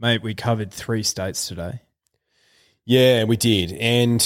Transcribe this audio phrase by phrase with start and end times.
[0.00, 1.80] Mate, we covered three states today.
[2.86, 3.72] Yeah, we did.
[3.72, 4.20] And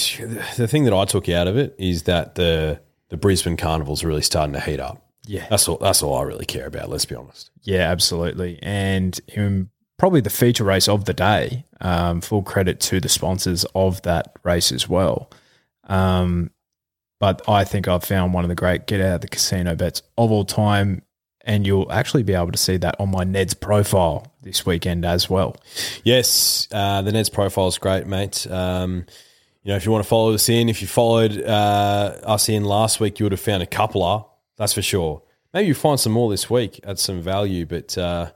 [0.55, 4.21] the thing that I took out of it is that the the Brisbane Carnival's really
[4.21, 5.05] starting to heat up.
[5.27, 5.45] Yeah.
[5.49, 7.51] That's all that's all I really care about, let's be honest.
[7.61, 8.57] Yeah, absolutely.
[8.61, 11.65] And um, probably the feature race of the day.
[11.81, 15.29] Um, full credit to the sponsors of that race as well.
[15.83, 16.51] Um,
[17.19, 20.01] but I think I've found one of the great get out of the casino bets
[20.17, 21.01] of all time.
[21.47, 25.29] And you'll actually be able to see that on my Ned's profile this weekend as
[25.29, 25.55] well.
[26.03, 28.47] Yes, uh, the Neds profile is great, mate.
[28.49, 29.05] Um,
[29.63, 32.65] you know, if you want to follow us in, if you followed uh, us in
[32.65, 34.23] last week, you would have found a coupler,
[34.57, 35.21] that's for sure.
[35.53, 38.31] Maybe you find some more this week at some value, but uh,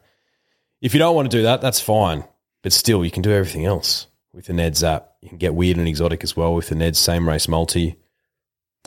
[0.81, 2.23] if you don't want to do that, that's fine.
[2.62, 5.16] But still, you can do everything else with the Neds app.
[5.22, 7.95] You can get weird and exotic as well with the Neds same race multi.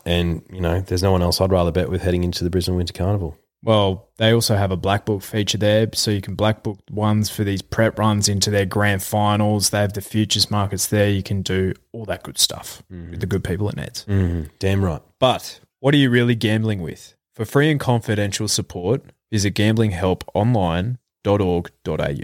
[0.05, 2.77] And, you know, there's no one else I'd rather bet with heading into the Brisbane
[2.77, 3.37] Winter Carnival.
[3.65, 7.31] Well, they also have a black book feature there, so you can black book ones
[7.31, 9.71] for these prep runs into their grand finals.
[9.71, 11.09] They have the futures markets there.
[11.09, 14.05] You can do all that good stuff with the good people at Neds.
[14.07, 15.01] Mm, damn right.
[15.21, 17.15] But what are you really gambling with?
[17.35, 22.17] For free and confidential support, visit gamblinghelponline.org.au.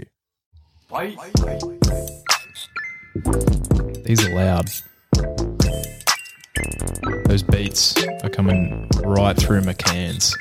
[4.03, 4.69] These are loud.
[7.25, 10.35] Those beats are coming right through my cans.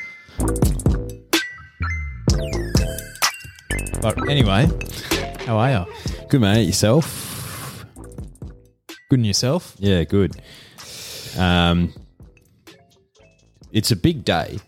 [4.00, 4.68] But anyway,
[5.46, 5.86] how are you?
[6.28, 6.64] Good, mate.
[6.64, 7.84] Yourself?
[9.10, 9.74] Good in yourself?
[9.78, 10.36] Yeah, good.
[11.36, 11.92] Um,
[13.72, 14.58] it's a big day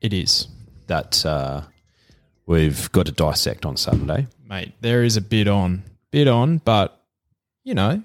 [0.00, 0.46] It is,
[0.86, 1.62] that uh,
[2.46, 4.26] we've got to dissect on Sunday.
[4.46, 4.72] mate.
[4.80, 7.02] There is a bit on, bit on, but
[7.64, 8.02] you know,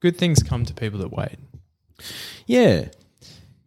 [0.00, 1.38] good things come to people that wait.
[2.46, 2.88] Yeah,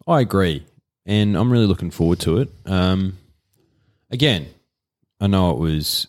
[0.08, 0.66] I agree,
[1.06, 2.50] and I'm really looking forward to it.
[2.66, 3.18] Um,
[4.10, 4.48] again,
[5.20, 6.08] I know it was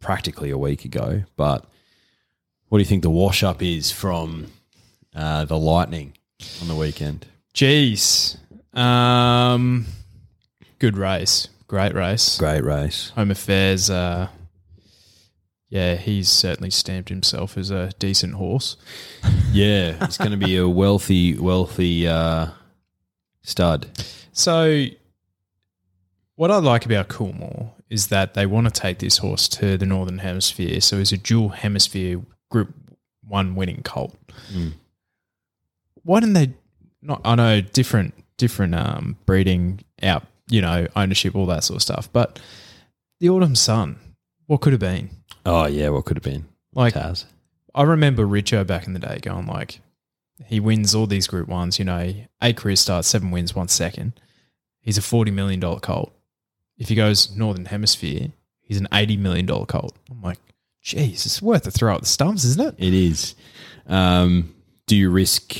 [0.00, 1.64] practically a week ago, but
[2.68, 4.46] what do you think the wash up is from
[5.14, 6.14] uh, the Lightning
[6.60, 7.26] on the weekend?
[7.54, 8.38] Jeez,
[8.74, 9.86] um,
[10.78, 12.38] good race, great race.
[12.38, 13.10] Great race.
[13.16, 14.28] Home Affairs, uh,
[15.68, 18.76] yeah, he's certainly stamped himself as a decent horse.
[19.52, 22.48] Yeah, it's going to be a wealthy, wealthy uh,
[23.42, 23.86] stud.
[24.32, 24.86] So,
[26.36, 29.86] what I like about Coolmore is that they want to take this horse to the
[29.86, 30.80] Northern Hemisphere.
[30.80, 32.20] So, he's a dual hemisphere
[32.50, 32.74] Group
[33.26, 34.16] One winning colt.
[34.52, 34.72] Mm.
[36.02, 36.52] Why didn't they?
[37.02, 41.82] Not I know different different um, breeding out, you know, ownership, all that sort of
[41.82, 42.08] stuff.
[42.12, 42.40] But
[43.20, 43.98] the Autumn Sun,
[44.46, 45.10] what could have been?
[45.46, 46.46] Oh yeah, what could have been?
[46.74, 47.26] Like Taz.
[47.74, 49.80] I remember Richo back in the day going like,
[50.46, 51.78] he wins all these Group Ones.
[51.78, 54.12] You know, eight career starts, seven wins, one second.
[54.80, 56.12] He's a forty million dollar colt.
[56.78, 58.28] If he goes Northern Hemisphere,
[58.60, 59.94] he's an eighty million dollar colt.
[60.10, 60.38] I'm like,
[60.82, 62.74] geez, it's worth a throw at the stumps, isn't it?
[62.78, 63.34] It is.
[63.86, 64.54] Um,
[64.86, 65.56] do you risk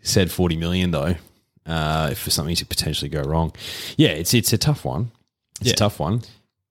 [0.00, 1.14] said forty million though,
[1.66, 3.52] uh, for something to potentially go wrong?
[3.96, 5.10] Yeah, it's it's a tough one.
[5.60, 5.74] It's Yeah.
[5.74, 6.22] a tough one.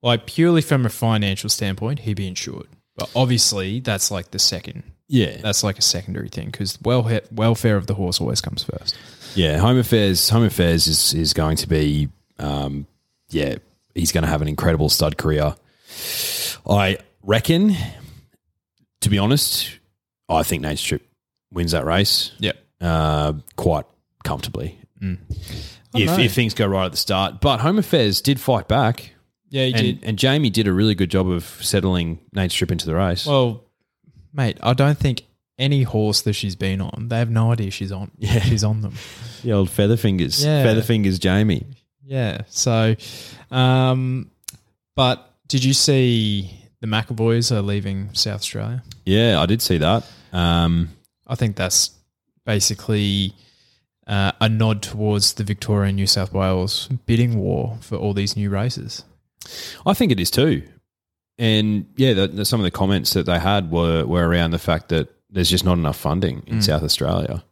[0.01, 2.67] Like purely from a financial standpoint, he'd be insured.
[2.97, 4.83] But obviously, that's like the second.
[5.13, 8.95] Yeah, That's like a secondary thing because well welfare of the horse always comes first.
[9.35, 9.57] yeah.
[9.59, 10.29] Home affairs.
[10.29, 12.09] Home affairs is is going to be.
[12.39, 12.87] Um,
[13.29, 13.55] yeah,
[13.93, 15.55] he's going to have an incredible stud career.
[16.67, 17.75] I reckon.
[19.01, 19.77] To be honest,
[20.29, 21.07] I think Nature Strip
[21.51, 22.31] wins that race.
[22.39, 22.55] Yep.
[22.81, 23.85] uh, quite
[24.23, 24.79] comfortably.
[25.01, 25.17] I
[25.93, 26.17] If, know.
[26.19, 29.13] if things go right at the start, but Home Affairs did fight back,
[29.49, 30.03] Yeah, he and, did.
[30.07, 33.25] and Jamie did a really good job of settling Nature Strip into the race.
[33.27, 33.65] Well,
[34.33, 35.23] mate, I don't think
[35.59, 38.11] any horse that she's been on, they have no idea she's on.
[38.17, 38.39] Yeah.
[38.41, 38.93] she's on them.
[39.43, 40.65] the old Featherfingers, Yeah.
[40.65, 41.65] Featherfingers Jamie.
[42.03, 42.41] Yeah.
[42.49, 42.95] So,
[43.51, 44.29] um,
[44.95, 46.51] but did you see
[46.81, 48.83] the McAvoys are leaving South Australia?
[49.05, 50.05] Yeah, I did see that.
[50.33, 50.89] Um,
[51.27, 51.91] I think that's
[52.45, 53.33] basically
[54.07, 58.35] uh, a nod towards the Victoria and New South Wales bidding war for all these
[58.35, 59.03] new races.
[59.85, 60.63] I think it is too.
[61.37, 64.59] And yeah, the, the- some of the comments that they had were were around the
[64.59, 66.63] fact that there's just not enough funding in mm.
[66.63, 67.43] South Australia,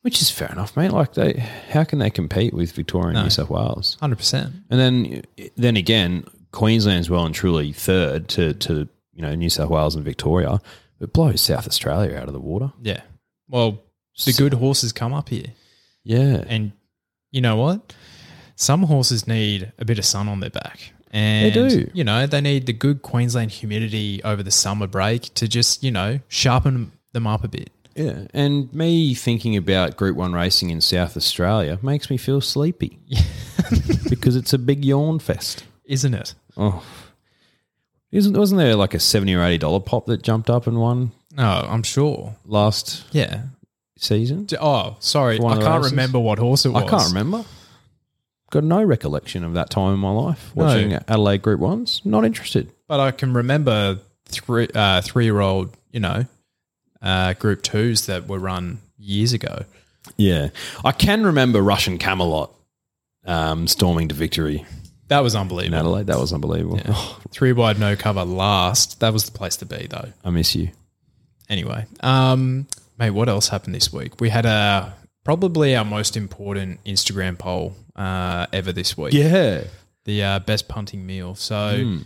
[0.00, 0.90] which is fair enough, mate.
[0.90, 1.34] Like they,
[1.70, 3.22] how can they compete with Victoria and No.
[3.24, 3.96] New South Wales?
[4.00, 4.54] Hundred percent.
[4.70, 5.22] And then,
[5.56, 10.04] then again, Queensland's well and truly third to, to you know New South Wales and
[10.04, 10.60] Victoria.
[10.98, 12.72] It blows South Australia out of the water.
[12.80, 13.02] Yeah.
[13.48, 13.82] Well,
[14.24, 15.48] the good horses come up here.
[16.04, 16.72] Yeah, And
[17.32, 17.94] you know what?
[18.54, 20.92] Some horses need a bit of sun on their back.
[21.16, 21.90] And, do.
[21.94, 25.90] you know, they need the good Queensland humidity over the summer break to just, you
[25.90, 27.70] know, sharpen them up a bit.
[27.94, 28.26] yeah.
[28.34, 32.98] And me thinking about Group One racing in South Australia makes me feel sleepy
[34.10, 35.64] because it's a big yawn fest.
[35.86, 36.34] Isn't it?
[36.56, 36.84] Oh,
[38.12, 41.12] Isn't wasn't there like a seventy or eighty dollar pop that jumped up and won
[41.32, 42.36] No, I'm sure.
[42.44, 43.42] last Yeah.
[43.98, 44.46] season?
[44.60, 45.36] Oh, sorry.
[45.36, 45.92] I can't races?
[45.92, 46.82] remember what horse it was.
[46.82, 47.44] I can't remember.
[48.50, 50.64] Got no recollection of that time in my life No.
[50.66, 52.00] watching Adelaide Group Ones.
[52.04, 52.70] Not interested.
[52.86, 56.26] But I can remember three uh, three year old, you know,
[57.02, 59.64] uh, group twos that were run years ago.
[60.16, 60.50] Yeah,
[60.84, 62.54] I can remember Russian Camelot
[63.24, 64.64] um, storming to victory
[65.08, 65.78] That was in unbelievable.
[65.78, 66.06] Adelaide.
[66.06, 66.78] That was unbelievable.
[67.32, 69.00] Three wide, no cover last.
[69.00, 70.12] That was the place to be, though.
[70.24, 70.70] I miss you.
[71.48, 72.66] Anyway, um,
[72.98, 74.20] mate, what else happened this week?
[74.20, 74.94] We had a
[75.24, 79.12] probably our most important Instagram poll uh, ever this week.
[79.14, 79.64] Yeah,
[80.04, 81.34] the uh, best punting meal.
[81.34, 81.98] So,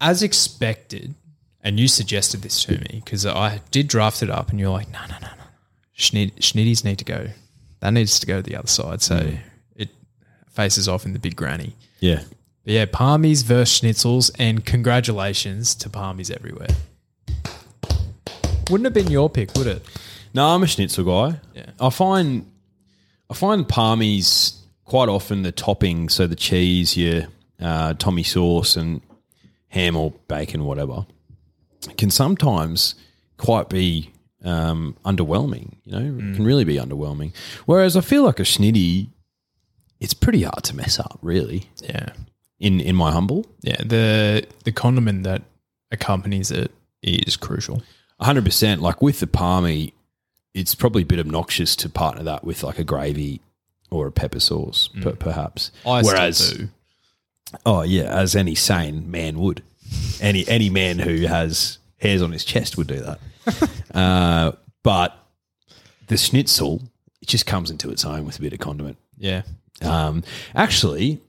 [0.00, 1.14] as expected,
[1.62, 4.90] and you suggested this to me because I did draft it up, and you're like,
[4.90, 5.44] no, no, no, no,
[5.96, 7.28] Schnitt, Schnitties need to go.
[7.80, 9.02] That needs to go to the other side.
[9.02, 9.32] So
[9.76, 9.88] it
[10.50, 11.74] faces off in the big granny.
[12.00, 12.22] yeah.
[12.64, 16.68] But yeah, Palmies versus Schnitzels, and congratulations to Palmies everywhere.
[18.70, 19.84] Wouldn't have been your pick, would it?
[20.32, 21.40] No, I'm a schnitzel guy.
[21.54, 21.66] Yeah.
[21.80, 22.46] I find
[23.28, 27.24] I find palmies quite often the topping, so the cheese, your
[27.60, 29.00] uh, Tommy sauce and
[29.68, 31.06] ham or bacon, whatever,
[31.96, 32.94] can sometimes
[33.36, 34.10] quite be
[34.44, 35.76] um, underwhelming.
[35.84, 37.32] You know, it can really be underwhelming.
[37.66, 39.08] Whereas I feel like a schnitty,
[40.00, 41.70] it's pretty hard to mess up, really.
[41.82, 42.10] Yeah.
[42.58, 43.82] In in my humble, Yeah.
[43.84, 45.42] The the condiment that
[45.90, 46.70] accompanies it
[47.02, 47.82] is crucial.
[48.20, 48.80] 100%.
[48.80, 49.94] Like with the palmy,
[50.54, 53.40] it's probably a bit obnoxious to partner that with like a gravy
[53.92, 55.70] or a pepper sauce, per, perhaps.
[55.86, 56.60] I Whereas,
[57.66, 59.62] oh yeah, as any sane man would,
[60.20, 63.20] any any man who has hairs on his chest would do that.
[63.94, 64.52] uh,
[64.82, 65.16] but
[66.08, 66.82] the schnitzel,
[67.20, 68.96] it just comes into its own with a bit of condiment.
[69.18, 69.42] Yeah.
[69.82, 70.22] Um,
[70.54, 71.20] actually,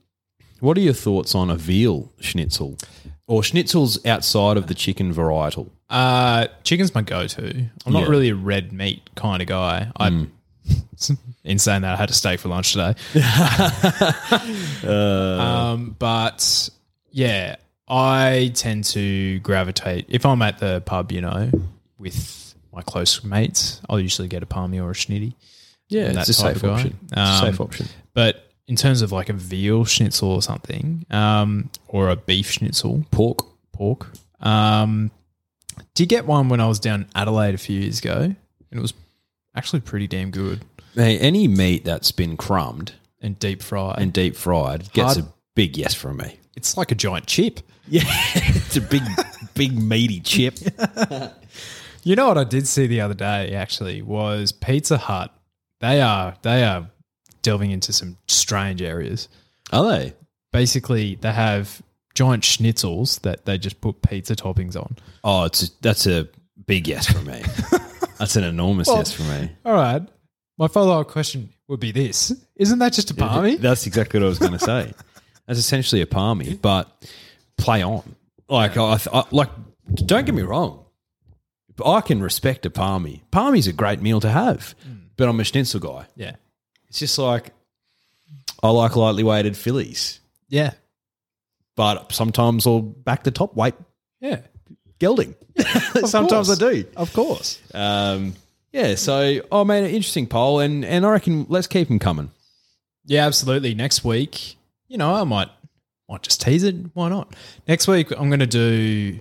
[0.60, 2.78] what are your thoughts on a veal schnitzel
[3.26, 5.70] or schnitzels outside of the chicken varietal?
[5.90, 7.66] Uh, chicken's my go-to.
[7.86, 8.08] I'm not Yeah.
[8.08, 9.90] really a red meat kind of guy.
[9.98, 10.26] I,
[11.44, 12.94] in saying that, I had a steak for lunch today.
[14.88, 16.70] um, but
[17.10, 17.56] yeah,
[17.86, 21.50] I tend to gravitate if I'm at the pub, you know,
[21.98, 23.80] with my close mates.
[23.88, 25.34] I'll usually get a palmy or a schnitty.
[25.88, 26.98] Yeah, it's a safe option.
[27.14, 27.88] Um, safe option.
[28.14, 33.04] But in terms of like a veal schnitzel or something, um, or a beef schnitzel,
[33.10, 33.46] Pork.
[33.72, 34.10] pork.
[34.40, 35.10] Um,
[35.94, 38.36] did get one when I was down in Adelaide a few years ago, and
[38.70, 38.94] it was
[39.54, 40.64] actually pretty damn good
[40.94, 43.98] Hey, any meat that's been crumbed and deep fried.
[43.98, 46.38] and deep fried gets Hard- a big yes from me.
[46.56, 47.60] it's like a giant chip.
[47.88, 49.02] Yeah, it's a big,
[49.54, 50.58] big meaty chip.
[52.06, 55.34] You know what I did see the other day actually was Pizza Hut.
[55.80, 56.90] They are they are
[57.40, 59.28] delving into some strange areas.
[59.72, 60.12] Are they?
[60.52, 61.80] Basically, they have
[62.14, 64.96] giant schnitzels that they just put pizza toppings on.
[65.24, 66.28] Oh, it's a, that's a
[66.66, 67.42] big yes from me.
[68.18, 69.50] that's an enormous yes from me.
[69.64, 70.02] All right.
[70.58, 73.56] My follow up question would be this: Isn't that just a palmy?
[73.56, 74.92] That's exactly what I was going to say.
[75.46, 76.90] That's essentially a palmy, but
[77.58, 78.14] play on.
[78.48, 79.50] Like, I, I, like,
[79.94, 80.84] don't get me wrong.
[81.84, 83.22] I can respect a palmy.
[83.30, 84.74] Palmy's a great meal to have,
[85.16, 86.06] but I'm a schnitzel guy.
[86.14, 86.36] Yeah.
[86.88, 87.50] It's just like
[88.62, 90.74] I like lightly weighted fillies, Yeah.
[91.74, 93.74] but sometimes I'll back the top weight
[94.20, 94.40] Yeah.
[95.00, 95.34] gelding.
[96.06, 96.84] sometimes I do.
[96.96, 97.58] Of course.
[97.74, 98.34] Um,
[98.74, 98.96] yeah.
[98.96, 102.32] So, oh man, an interesting poll, and and I reckon let's keep them coming.
[103.06, 103.74] Yeah, absolutely.
[103.74, 104.56] Next week,
[104.88, 105.48] you know, I might
[106.08, 106.74] might just tease it.
[106.92, 107.34] Why not?
[107.68, 109.20] Next week, I'm going to do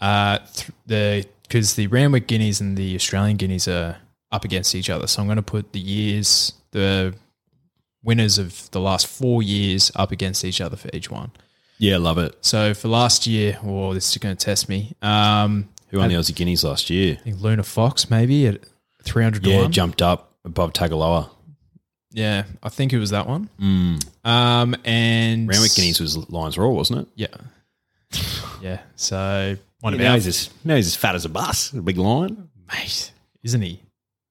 [0.00, 3.96] uh, th- the because the Randwick Guineas and the Australian Guineas are
[4.30, 5.06] up against each other.
[5.06, 7.14] So I'm going to put the years, the
[8.04, 11.32] winners of the last four years, up against each other for each one.
[11.78, 12.36] Yeah, love it.
[12.40, 14.94] So for last year, well, this is going to test me.
[15.02, 17.16] Um, Who won the Aussie Guineas last year?
[17.20, 18.60] I think Luna Fox maybe at
[19.06, 19.72] 300 to Yeah, one.
[19.72, 21.30] jumped up above Tagaloa.
[22.12, 23.50] Yeah, I think it was that one.
[24.24, 27.08] Um, and Randwick Guineas was Lions Roar, wasn't it?
[27.14, 27.26] Yeah.
[28.62, 28.80] yeah.
[28.96, 31.82] So one of now, our he's as, now he's as fat as a bus, a
[31.82, 32.48] big lion.
[32.72, 33.80] mate, isn't he?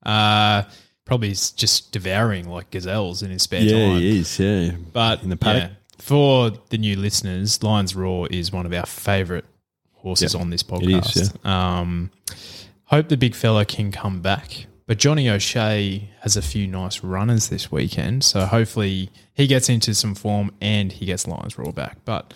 [0.06, 0.64] Uh
[1.06, 3.70] probably is just devouring like gazelles in his spare time.
[3.70, 4.40] Yeah, he is.
[4.40, 5.70] Yeah, But In the paddock.
[5.70, 9.46] yeah, for the new listeners, Lions Roar is one of our favourite
[9.94, 11.16] horses Yeah, on this podcast.
[11.18, 12.10] is, Um
[12.86, 14.68] hope the big fella can come back.
[14.88, 19.96] But Johnny O'Shea has a few nice runners this weekend, so hopefully he gets into
[19.96, 21.98] some form and he gets Lions Roar back.
[22.06, 22.34] But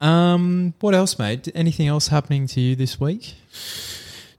[0.00, 1.48] um, what else, mate?
[1.54, 3.34] Anything else happening to you this week?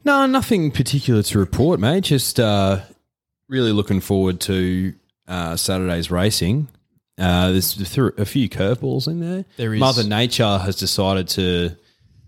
[0.05, 2.03] No, nothing particular to report, mate.
[2.03, 2.81] Just uh,
[3.47, 4.93] really looking forward to
[5.27, 6.67] uh, Saturday's racing.
[7.17, 9.45] Uh, there's a few curveballs in there.
[9.57, 9.79] There is.
[9.79, 11.77] Mother Nature has decided to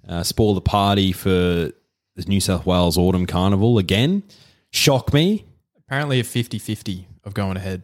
[0.08, 1.72] uh, spoil the party for
[2.16, 4.24] the New South Wales Autumn Carnival again.
[4.72, 5.46] Shock me.
[5.78, 7.84] Apparently, a 50 50 of going ahead.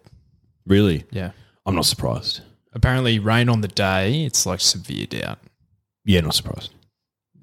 [0.66, 1.06] Really?
[1.12, 1.32] Yeah.
[1.66, 2.42] I'm not surprised.
[2.74, 5.40] Apparently, rain on the day, it's like severe doubt.
[6.06, 6.74] Yeah, not surprised.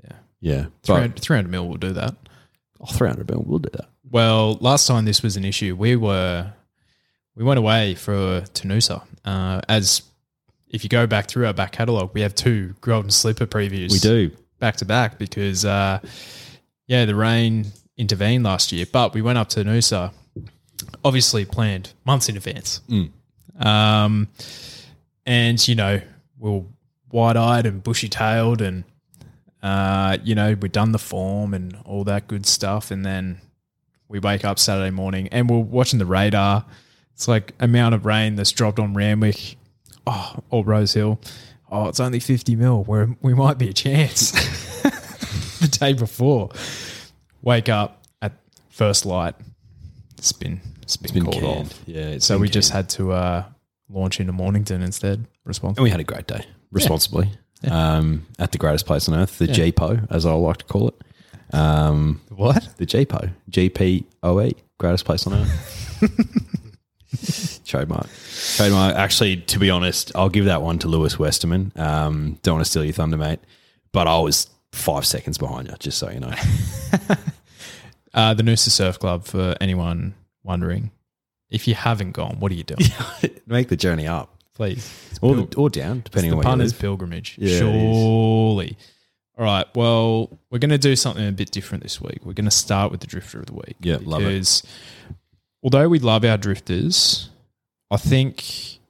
[0.03, 0.17] Yeah.
[0.41, 0.67] Yeah.
[0.83, 2.15] 300, 300 mil will do that.
[2.81, 3.89] oh, 300 mil, we'll do that.
[4.11, 6.53] Well, last time this was an issue, we were
[7.37, 9.03] we went away for Tanusa.
[9.25, 10.03] Uh, as
[10.69, 13.93] if you go back through our back catalogue, we have two Golden Slipper previews.
[13.93, 14.31] We do.
[14.59, 16.01] back to back because uh,
[16.89, 17.67] yeah, the rain
[17.97, 20.13] intervened last year, but we went up to Noosa,
[21.05, 22.81] obviously planned months in advance.
[22.89, 23.11] Mm.
[23.65, 24.29] Um,
[25.27, 26.01] and you know,
[26.39, 26.65] we are
[27.13, 28.85] wide eyed and bushy tailed, and
[29.63, 33.41] uh, you know, we'd done the form and all that good stuff, and then
[34.09, 36.65] we wake up Saturday morning and we're watching the radar.
[37.13, 39.57] It's like amount of rain that's dropped on Randwick,
[40.07, 41.21] oh, or Rose Hill.
[41.71, 42.85] Oh, it's only fifty mil.
[42.85, 44.33] Where we might be a chance.
[45.61, 46.51] the day before,
[47.43, 48.33] wake up at
[48.71, 49.35] first light.
[50.17, 51.67] It's been it's been, It's been called canned.
[51.71, 51.81] off.
[51.87, 52.19] Yeah.
[52.19, 53.45] So we just had to uh,
[53.89, 55.27] launch into Mornington instead.
[55.45, 55.81] Responsibly.
[55.81, 57.31] And we had a great day, responsibly,
[57.71, 59.55] um, at the greatest place on earth, the Yeah.
[59.71, 61.55] GPO, as I like to call it.
[61.55, 62.69] Um, What?
[62.77, 65.99] the GPO, GPOE, greatest place on earth.
[67.65, 68.07] Trademark.
[68.57, 68.95] Trademark.
[68.97, 71.73] Actually, to be honest, I'll give that one to Lewis Westerman.
[71.77, 73.41] Um, don't want to steal your thunder, mate.
[73.93, 74.49] But I was
[74.79, 76.35] five seconds behind you, just so you know.
[78.15, 80.91] Uh, the Noosa Surf Club, for anyone wondering.
[81.51, 82.81] If you haven't gone, what are you doing?
[83.47, 84.35] Make the journey up.
[84.55, 85.19] Please.
[85.23, 86.81] Or, or down, depending on where you punter's live.
[86.81, 87.37] pilgrimage.
[87.39, 87.59] Yeah, is.
[87.59, 88.77] Surely.
[89.39, 89.67] All right.
[89.77, 92.19] Well, we're going to do something a bit different this week.
[92.25, 93.77] We're going to start with the drifter of the week.
[93.81, 94.63] Yeah, love it.
[95.63, 97.31] Although we love our drifters,
[97.91, 98.81] I think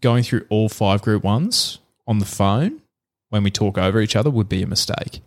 [0.00, 2.82] going through all five group ones on the phone
[3.28, 5.20] when we talk over each other would be a mistake.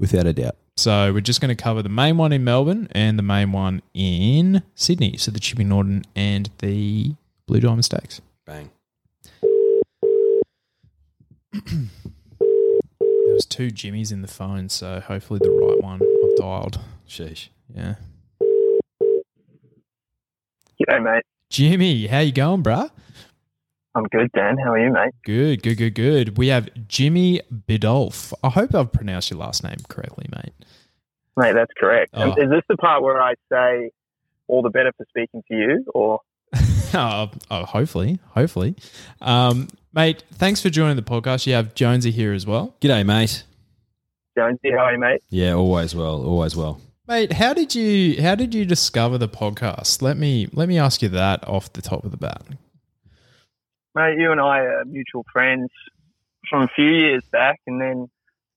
[0.00, 0.56] Without a doubt.
[0.76, 3.82] So we're just going to cover the main one in Melbourne and the main one
[3.92, 5.18] in Sydney.
[5.18, 7.14] So the Chippy Norton and the
[7.46, 8.22] Blue Diamond Stakes.
[8.46, 8.70] Bang.
[13.30, 16.80] There was two Jimmys in the phone, so hopefully the right one I've dialed.
[17.08, 17.48] Sheesh.
[17.72, 17.94] Yeah.
[20.82, 21.22] G'day, mate.
[21.48, 22.90] Jimmy, how you going, bruh?
[23.94, 24.56] I'm good, Dan.
[24.56, 25.12] How are you, mate?
[25.24, 26.38] Good, good, good, good.
[26.38, 28.32] We have Jimmy Bidolph.
[28.42, 30.52] I hope I've pronounced your last name correctly, mate.
[31.36, 32.10] Mate, that's correct.
[32.14, 32.30] Oh.
[32.32, 33.90] Is this the part where I say
[34.46, 36.20] all the better for speaking to you, or
[36.94, 38.76] oh, oh, hopefully, hopefully.
[39.20, 41.46] Um, mate, thanks for joining the podcast.
[41.46, 42.74] You have Jonesy here as well.
[42.80, 43.44] G'day, mate.
[44.36, 44.70] Jonesy?
[44.70, 45.22] How are you, mate?
[45.30, 46.80] Yeah, always well, always well.
[47.08, 50.00] Mate, how did you how did you discover the podcast?
[50.00, 52.42] Let me let me ask you that off the top of the bat.
[53.94, 55.68] Mate, you and I are mutual friends
[56.48, 58.08] from a few years back, and then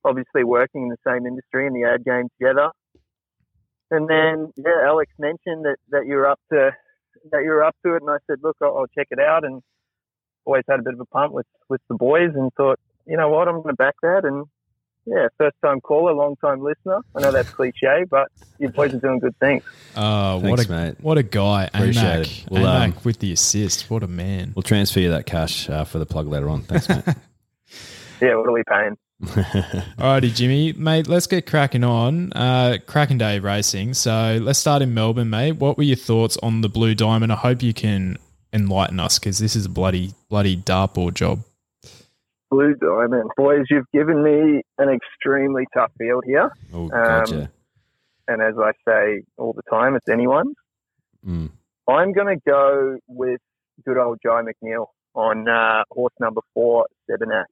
[0.05, 2.69] obviously working in the same industry in the ad game together.
[3.89, 6.71] And then, yeah, Alex mentioned that, that you were up to
[7.31, 9.43] that you were up to it, and I said, look, I'll, I'll check it out,
[9.45, 9.61] and
[10.45, 13.29] always had a bit of a punt with with the boys, and thought, you know
[13.29, 14.45] what, I'm going to back that, and
[15.05, 16.99] yeah, first time caller, long time listener.
[17.15, 18.29] I know that's cliche, but
[18.59, 19.63] you boys are doing good things.
[19.95, 20.95] Uh, what a mate.
[21.01, 22.45] what a guy, Appreciate Amac.
[22.45, 22.51] it.
[22.51, 23.89] Well, Amac um, with the assist.
[23.89, 24.53] What a man.
[24.55, 26.61] We'll transfer you that cash uh, for the plug later on.
[26.63, 27.03] Thanks, mate.
[28.21, 28.97] Yeah, what are we paying?
[29.97, 31.07] Alrighty, Jimmy, mate.
[31.07, 32.31] Let's get cracking on.
[32.31, 33.95] Uh, cracking day racing.
[33.95, 35.53] So let's start in Melbourne, mate.
[35.53, 37.33] What were your thoughts on the Blue Diamond?
[37.33, 38.17] I hope you can
[38.53, 41.43] enlighten us because this is a bloody bloody dartboard job.
[42.53, 43.31] Blue Diamond.
[43.35, 46.51] Boys, you've given me an extremely tough field here.
[46.71, 47.51] oh, gotcha.
[48.27, 50.55] And as I say all the time, it's anyone's.
[51.27, 51.49] Mm.
[51.87, 53.41] I'm going to go with
[53.83, 57.45] good old Jye McNeil on uh, horse number four, Sebenak.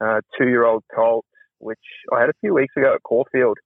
[0.00, 1.24] Uh, two year old colt,
[1.58, 1.78] which
[2.12, 3.58] I had a few weeks ago at Caulfield.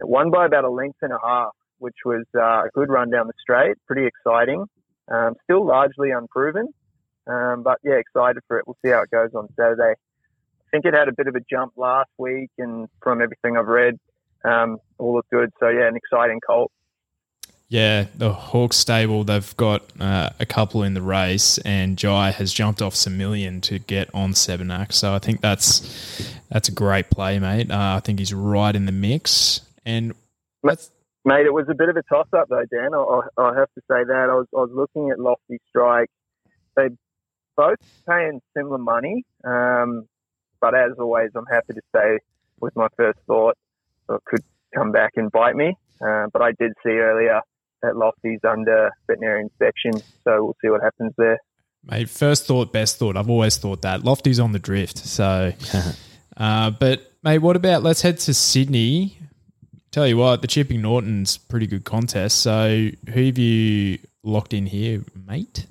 [0.00, 3.10] It won by about a length and a half, which was uh, a good run
[3.10, 3.76] down the straight.
[3.86, 4.64] Pretty exciting.
[5.12, 6.68] Um, still largely unproven.
[7.26, 8.66] Um, but yeah, excited for it.
[8.66, 9.92] We'll see how it goes on Saturday.
[9.92, 13.68] I think it had a bit of a jump last week, and from everything I've
[13.68, 13.98] read,
[14.44, 15.50] um, all looked good.
[15.60, 16.72] So yeah, an exciting colt.
[17.68, 22.52] Yeah, the Hawkes stable, they've got uh, a couple in the race, and Jye has
[22.52, 24.92] jumped off some million to get on Sebenak.
[24.92, 27.70] So I think that's that's a great play, mate.
[27.70, 29.62] Uh, I think he's right in the mix.
[29.86, 30.14] And
[30.62, 30.90] that's,
[31.24, 32.94] Mate, it was a bit of a toss up though, Dan.
[32.94, 34.28] I, I I have to say that.
[34.30, 36.10] I was, I was looking at Lofty Strike.
[36.76, 36.88] They
[37.56, 37.78] both
[38.08, 39.24] paying similar money.
[39.44, 40.08] Um,
[40.60, 42.18] but as always, I'm happy to stay
[42.60, 43.56] with my first thought.
[44.06, 44.44] So it could
[44.74, 45.76] come back and bite me.
[46.00, 47.40] Uh, but I did see earlier
[47.82, 49.92] that Lofty's under veterinary inspection.
[50.24, 51.38] So we'll see what happens there.
[51.84, 53.16] mate, first thought, best thought.
[53.16, 54.04] I've always thought that.
[54.04, 54.98] Lofty's on the drift.
[54.98, 55.52] So
[56.36, 59.18] Uh, but mate, what about let's head to Sydney?
[59.90, 62.38] Tell you what, the Chipping Norton's pretty good contest.
[62.38, 65.66] So who have you locked in here, mate?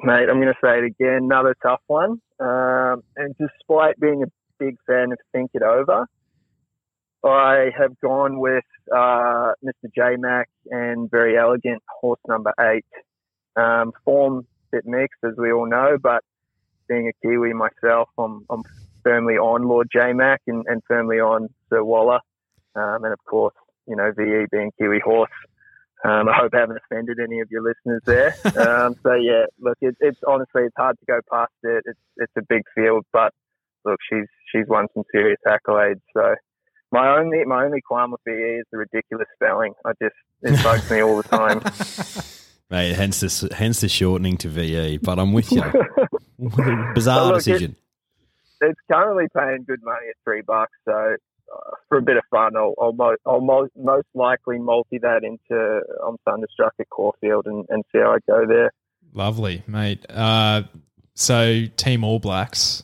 [0.00, 2.20] Mate, I'm going to say it again, another tough one.
[2.38, 4.26] Um, and despite being a
[4.58, 6.06] big fan of Think It Over,
[7.24, 9.90] I have gone with uh, Mr.
[9.94, 12.84] J Mac and Very Elegant, horse number eight.
[13.56, 16.22] Um, form bit mixed, as we all know, but
[16.88, 18.62] being a Kiwi myself, I'm, I'm
[19.02, 22.20] firmly on Lord J Mac and, and firmly on Sir Waller.
[22.74, 23.54] Um, and of course,
[23.88, 25.30] you know, VE being Kiwi horse.
[26.04, 28.34] Um, I hope I haven't offended any of your listeners there.
[28.68, 31.84] um, so yeah, look, it, it's honestly it's hard to go past it.
[31.86, 33.32] It's it's a big field, but
[33.84, 36.00] look, she's she's won some serious accolades.
[36.14, 36.34] So
[36.92, 39.72] my only my only qualm with VE is the ridiculous spelling.
[39.84, 41.62] I just it bugs me all the time.
[42.70, 44.98] Mate, hence the hence the shortening to VE.
[44.98, 45.62] But I'm with you.
[46.94, 47.76] Bizarre look, decision.
[48.60, 50.72] it's currently paying good money at three bucks.
[50.84, 51.16] So
[51.54, 55.22] uh, for a bit of fun, I'll, I'll, mo- I'll mo- most likely multi that
[55.22, 58.72] into I'm Thunderstruck at Caulfield and, and see how I go there.
[59.12, 60.04] Lovely, mate.
[60.10, 60.62] Uh,
[61.14, 62.82] so Team All Blacks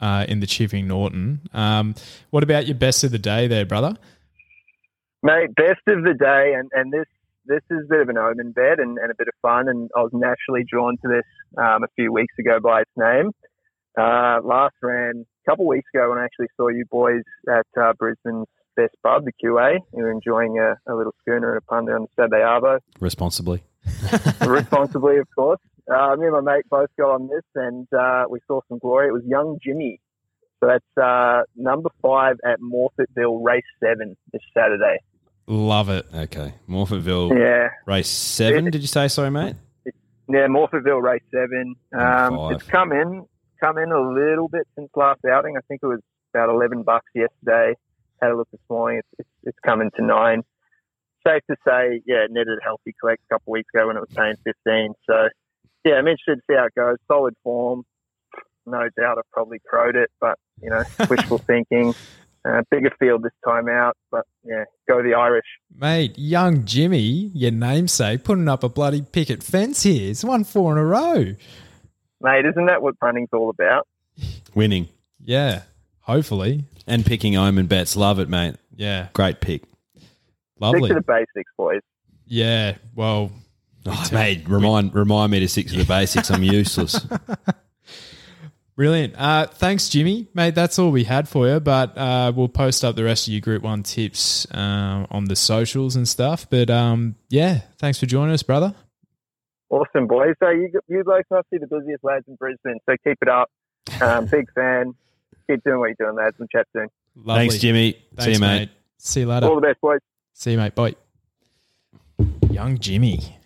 [0.00, 1.40] uh, in the Chipping Norton.
[1.52, 1.94] Um,
[2.30, 3.96] what about your best of the day there, brother?
[5.22, 7.06] Mate, best of the day, and, and this
[7.46, 9.88] this is a bit of an omen bet and, and a bit of fun, and
[9.96, 11.24] I was naturally drawn to this
[11.56, 13.30] um, a few weeks ago by its name.
[13.98, 17.92] Uh, last ran couple of weeks ago when I actually saw you boys at uh,
[17.94, 19.78] Brisbane's best pub, the QA.
[19.94, 22.80] You were enjoying a, a little schooner and a pun there on the Saturday Arvo.
[23.00, 23.62] Responsibly.
[24.46, 25.60] responsibly, of course.
[25.88, 29.08] Uh, me and my mate both got on this, and uh, we saw some glory.
[29.08, 30.00] It was Young Jimmy.
[30.60, 34.98] So that's uh, number five at Morphettville, race seven this Saturday.
[35.46, 36.06] Love it.
[36.12, 36.54] Okay.
[36.68, 39.06] Morphettville Yeah, race seven, did you say?
[39.08, 39.54] Sorry, mate?
[40.28, 41.76] yeah, Morphettville, race seven.
[41.96, 43.26] Um, it's come in,
[43.60, 45.56] come in a little bit since last outing.
[45.56, 46.00] I think it was
[46.34, 47.74] about eleven bucks yesterday.
[48.20, 49.00] Had a look this morning.
[49.00, 50.42] It's it's, it's coming to nine.
[51.26, 54.00] Safe to say, yeah, netted a healthy collect a couple of weeks ago when it
[54.00, 54.94] was paying fifteen.
[55.06, 55.28] So,
[55.84, 56.96] yeah, I'm interested to see how it goes.
[57.08, 57.82] Solid form.
[58.64, 61.94] No doubt I've probably crowed it, but you know, wishful thinking.
[62.48, 65.46] Uh, bigger field this time out, but yeah, go the Irish.
[65.76, 70.12] Mate, young Jimmy, your namesake, putting up a bloody picket fence here.
[70.12, 71.34] It's won four in a row.
[72.20, 73.86] Mate, isn't that what running's all about?
[74.54, 74.88] Winning.
[75.24, 75.62] Yeah,
[76.00, 76.64] hopefully.
[76.86, 77.96] And picking omen bets.
[77.96, 78.56] Love it, mate.
[78.76, 79.62] Yeah, Great pick.
[80.60, 80.80] Lovely.
[80.80, 80.88] Stick lovely.
[80.88, 81.00] to the
[81.34, 81.80] basics, boys.
[82.26, 83.30] Yeah, well,
[83.88, 86.28] Oh, mate, remind remind me to stick to the basics.
[86.30, 87.06] I'm useless.
[88.76, 89.14] brilliant.
[89.16, 90.26] Uh, thanks, Jimmy.
[90.34, 93.32] Mate, that's all we had for you, but uh, we'll post up the rest of
[93.32, 96.48] your Group 1 tips um, on the socials and stuff.
[96.50, 98.74] But um, yeah, thanks for joining us, brother.
[99.68, 100.34] Awesome, boys.
[100.40, 102.78] So you, you guys must be the busiest lads in Brisbane.
[102.88, 103.50] So keep it up.
[104.00, 104.94] Um, big fan.
[105.48, 106.36] Keep doing what you're doing, lads.
[106.38, 106.88] We'll chat soon.
[107.16, 107.48] Lovely.
[107.48, 107.92] Thanks, Jimmy.
[107.92, 108.70] See Thanks, you, mate.
[108.98, 109.46] See you later.
[109.46, 110.00] All the best, boys.
[110.32, 110.74] See you, mate.
[110.74, 110.94] Bye.
[112.50, 113.36] Young Jimmy.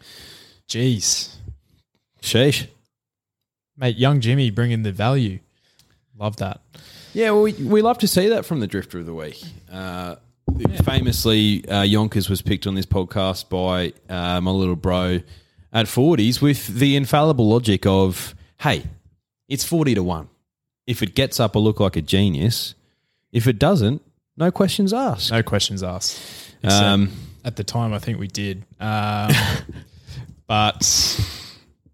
[0.68, 1.36] Jeez.
[2.22, 2.66] Sheesh.
[3.76, 5.40] Mate, young Jimmy bringing the value.
[6.18, 6.60] Love that.
[7.12, 9.42] Yeah, well, we, we love to see that from the Drifter of the Week.
[9.72, 10.16] Uh,
[10.84, 15.20] Famously, uh, Yonkers was picked on this podcast by uh, my little bro
[15.72, 18.84] at 40s with the infallible logic of, hey,
[19.48, 20.28] it's 40 to 1.
[20.86, 22.74] If it gets up, I look like a genius.
[23.32, 24.02] If it doesn't,
[24.36, 25.30] no questions asked.
[25.30, 26.20] No questions asked.
[26.64, 27.10] Um,
[27.44, 28.64] at the time, I think we did.
[28.80, 29.30] Um,
[30.46, 31.20] but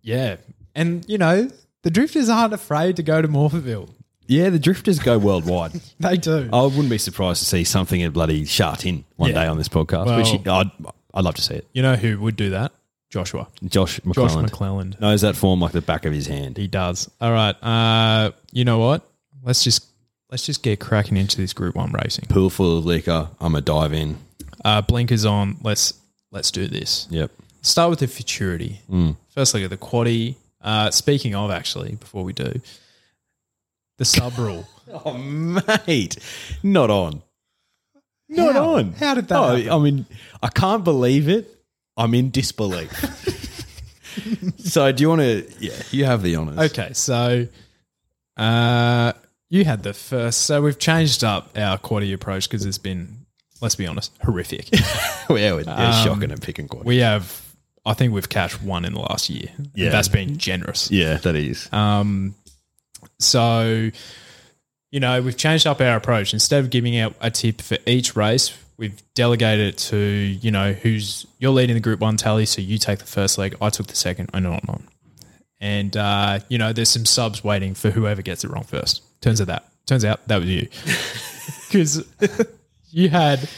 [0.03, 0.37] yeah.
[0.75, 1.49] And, you know,
[1.83, 3.91] the drifters aren't afraid to go to Morphettville.
[4.27, 5.81] yeah, the Drifters go worldwide.
[6.01, 6.49] They do.
[6.53, 9.43] I wouldn't be surprised to see something at bloody Sha Tin one Yeah.
[9.43, 10.07] day on this podcast.
[10.07, 10.71] Well- which I'd,
[11.15, 11.67] I'd love to see it.
[11.73, 12.73] You know who would do that?
[13.11, 13.49] Joshua.
[13.64, 15.01] Josh Josh McClelland McClelland.
[15.01, 16.57] knows that form like the back of his hand.
[16.57, 17.11] He does.
[17.21, 17.55] All right.
[17.62, 19.09] Uh, you know what?
[19.42, 19.87] Let's just
[20.31, 22.27] let's just get cracking into this Group One racing.
[22.29, 23.29] Pool full of liquor.
[23.40, 24.19] I'm a dive in.
[24.64, 25.57] Uh, blinkers on.
[25.62, 25.95] Let's
[26.33, 27.07] let's do this.
[27.11, 27.31] Yep.
[27.62, 28.81] Start with the futurity.
[29.35, 30.37] First look at the quaddy.
[30.61, 32.61] Uh, speaking of, actually, before we do,
[33.99, 34.66] the sub rule.
[35.05, 36.16] Oh, mate,
[36.62, 37.21] not on.
[38.29, 38.75] Not How?
[38.77, 38.92] on.
[38.92, 39.69] How did that Oh, happen?
[39.69, 40.07] I mean,
[40.40, 41.56] I can't believe it.
[41.97, 42.93] I'm in disbelief.
[44.59, 45.51] so, do you want to?
[45.59, 46.59] Yeah, you have the honors.
[46.71, 47.47] Okay, so
[48.37, 49.13] uh,
[49.49, 50.43] you had the first.
[50.43, 53.27] So we've changed up our quaddy approach because it's been,
[53.61, 54.71] let's be honest, horrific.
[55.31, 56.85] yeah, yeah, shocking and picking quad.
[56.85, 57.43] we have,
[57.85, 59.49] I think we've cashed one in the last year.
[59.75, 59.91] Yeah.
[59.91, 60.91] that's been generous.
[60.91, 61.73] yeah, that is.
[61.73, 62.35] Um,
[63.19, 63.91] so,
[64.91, 66.33] you know, we've changed up our approach.
[66.33, 70.73] Instead of giving out a tip for each race, we've delegated it to, you know,
[70.73, 73.87] who's you're leading the group one tally, so you take the first leg, I took
[73.87, 74.89] the second, and on and on.
[75.61, 79.03] And uh, you know, there's some subs waiting for whoever gets it wrong first.
[79.23, 80.69] Turns out that Turns out that was you.
[81.69, 82.05] Because
[82.91, 83.49] you had,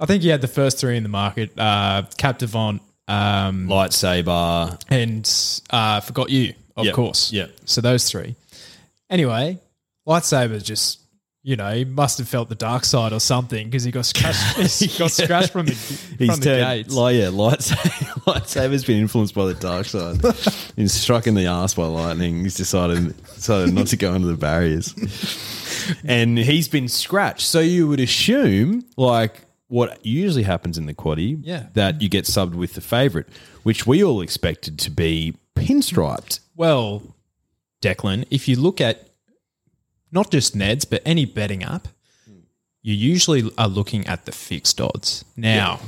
[0.00, 4.80] I think you had the first three in the market uh, Captivant um, Lightsaber.
[4.88, 5.28] and
[5.70, 6.94] uh, Forgot You, of Yep.
[6.94, 7.32] course.
[7.32, 7.46] Yeah.
[7.64, 8.34] So those three.
[9.08, 9.58] Anyway,
[10.06, 11.00] Lightsaber just,
[11.46, 14.80] you know, he must have felt the dark side or something because he got scratched,
[14.80, 16.94] he got scratched from the, from the gates.
[16.94, 20.20] Like, yeah, lightsaber, lightsaber's been influenced by the dark side.
[20.74, 22.42] He's struck in the ass by lightning.
[22.42, 24.94] He's decided decided not to go under the barriers,
[26.04, 27.46] and he's been scratched.
[27.46, 31.66] So you would assume, like what usually happens in the quaddy, Yeah.
[31.74, 33.28] that you get subbed with the favorite,
[33.64, 36.40] which we all expected to be pinstriped.
[36.56, 37.02] Well,
[37.82, 39.08] Declan, if you look at
[40.14, 41.88] not just Neds, but any betting app,
[42.82, 45.24] you usually are looking at the fixed odds.
[45.36, 45.80] Now,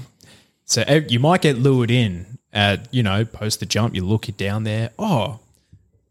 [0.64, 4.36] so you might get lured in at, you know, post the jump, you look it
[4.36, 4.90] down there.
[4.98, 5.40] Oh,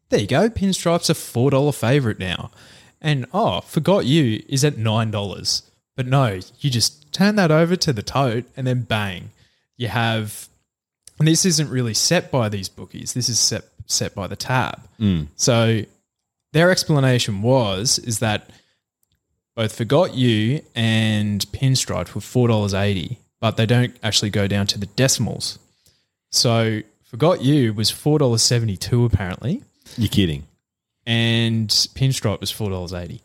[0.09, 0.49] there you go.
[0.49, 2.51] Pinstripe's a $4 favorite now.
[3.01, 5.61] And oh, forgot you is at $9.
[5.95, 9.31] But no, you just turn that over to the tote and then bang,
[9.77, 10.47] you have
[11.17, 13.13] and this isn't really set by these bookies.
[13.13, 14.81] This is set set by the tab.
[14.99, 15.27] Mm.
[15.35, 15.83] So
[16.55, 18.49] their explanation was is that
[19.57, 24.65] both Forgot You and Pinstripe were four dollars eighty, but they don't actually go down
[24.67, 25.59] to the decimals.
[26.31, 29.63] So Forgot You was four dollars seventy two apparently,
[29.97, 30.43] You're kidding.
[31.05, 33.21] and Pinstripe was four dollars eighty.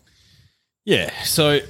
[0.84, 1.10] Yeah.
[1.22, 1.60] So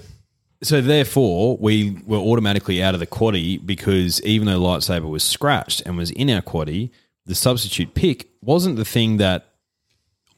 [0.62, 5.82] so therefore we were automatically out of the quaddy because even though lightsaber was scratched
[5.86, 6.90] and was in our quaddy,
[7.26, 9.46] the substitute pick wasn't the thing that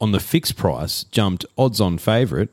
[0.03, 2.51] on the fixed price jumped odds on favourite.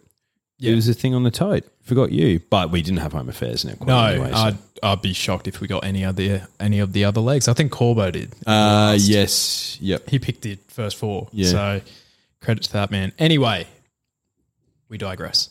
[0.62, 1.64] It was a thing on the tote.
[1.84, 3.88] Forgot you, but we didn't have home affairs in quaddy.
[3.88, 7.06] No, anyway, so- I'd, I'd be shocked if we got any other any of the
[7.06, 7.48] other legs.
[7.48, 8.34] I think Corbo did.
[8.46, 10.08] uh, yes, yep.
[10.10, 11.28] he picked the first four.
[11.32, 11.48] Yeah.
[11.48, 11.82] So
[12.42, 13.12] credit to that man.
[13.18, 13.68] Anyway,
[14.90, 15.50] we digress.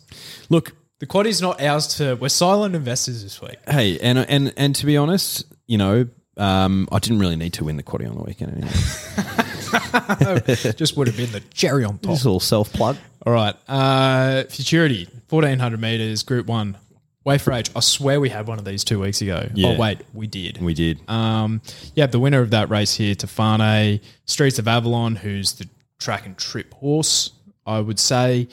[0.50, 2.14] Look, The quad is not ours to.
[2.14, 3.56] We're silent investors this week.
[3.66, 6.06] hey, and and and to be honest, you know,
[6.36, 8.72] um, I didn't really need to win the quaddy on the weekend anyway.
[10.76, 12.12] Just would have been the cherry on top.
[12.12, 12.96] Just a little self plug.
[13.26, 13.54] All right.
[13.68, 16.76] Uh, Futurity, 1400 meters, group one.
[17.24, 17.70] Wait for age.
[17.76, 19.48] I swear we had one of these two weeks ago.
[19.52, 19.74] Yeah.
[19.76, 20.62] Oh, wait, we did.
[20.62, 20.98] We did.
[21.08, 21.60] Um,
[21.94, 26.38] yeah, the winner of that race here, Tefane, Streets of Avalon, who's the track and
[26.38, 27.32] trip horse,
[27.66, 28.48] I would say.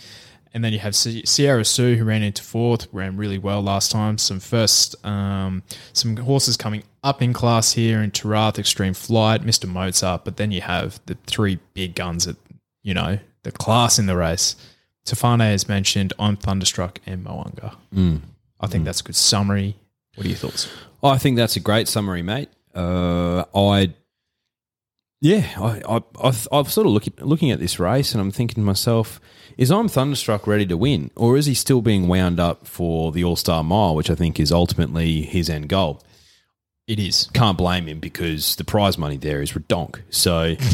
[0.55, 3.91] And then you have Si- Sierra Sue, who ran into fourth, ran really well last
[3.91, 4.17] time.
[4.17, 9.67] Some first, um, some horses coming up in class here in Tarath, Extreme Flight, Mr.
[9.67, 10.23] Mozart.
[10.23, 12.37] But then you have the three big guns at,
[12.83, 14.55] you know, the class in the race.
[15.05, 17.75] Tefane, has mentioned, I'm Thunderstruck and Mo'unga.
[18.61, 19.75] I think that's a good summary.
[20.15, 20.69] What are your thoughts?
[21.03, 22.47] Oh, I think that's a great summary, mate.
[22.73, 23.93] Uh, I,
[25.19, 28.55] yeah, I, I, I've, I've sort of looking looking at this race, and I'm thinking
[28.55, 29.19] to myself,
[29.57, 33.23] is I'm Thunderstruck ready to win, or is he still being wound up for the
[33.23, 36.01] All Star Mile, which I think is ultimately his end goal?
[36.87, 37.29] It is.
[37.33, 40.01] Can't blame him because the prize money there is redonk.
[40.09, 40.55] So.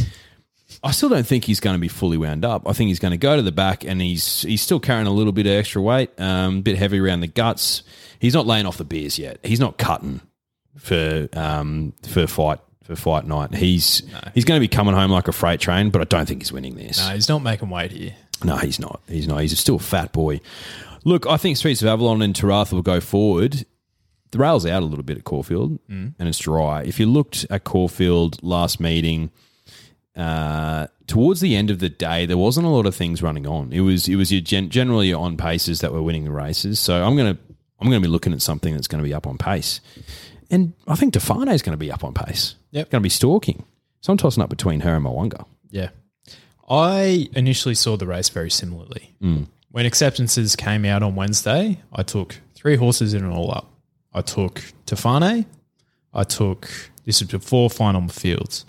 [0.83, 2.67] I still don't think he's going to be fully wound up.
[2.67, 5.11] I think he's going to go to the back, and he's he's still carrying a
[5.11, 7.83] little bit of extra weight, um, a bit heavy around the guts.
[8.19, 9.37] He's not laying off the beers yet.
[9.43, 10.21] He's not cutting
[10.77, 13.53] for um, for fight for fight night.
[13.53, 14.01] He's
[14.33, 16.51] he's going to be coming home like a freight train, but I don't think he's
[16.51, 16.97] winning this.
[16.97, 18.15] No, he's not making weight here.
[18.43, 19.01] No, he's not.
[19.07, 19.39] He's not.
[19.41, 20.41] He's still a fat boy.
[21.03, 23.65] Look, I think Streets of Avalon and Taratha will go forward.
[24.31, 26.83] The rail's out a little bit at Caulfield, and it's dry.
[26.83, 29.29] If you looked at Caulfield last meeting,
[30.15, 33.71] uh, towards the end of the day, there wasn't a lot of things running on.
[33.73, 36.79] It was it was your gen- generally your on paces that were winning the races.
[36.79, 37.37] So I'm gonna
[37.79, 39.81] I'm gonna be looking at something that's going to be up on pace,
[40.49, 42.55] and I think Defane is going to be up on pace.
[42.71, 42.89] Yep.
[42.89, 43.65] going to be stalking.
[44.01, 45.45] So I'm tossing up between her and Mo'unga.
[45.69, 45.89] Yeah.
[46.71, 49.13] I initially saw the race very similarly.
[49.71, 53.69] When acceptances came out on Wednesday, I took three horses in and all up.
[54.13, 55.45] I took Tefane.
[56.13, 56.69] I took,
[57.05, 58.65] this is before final fields.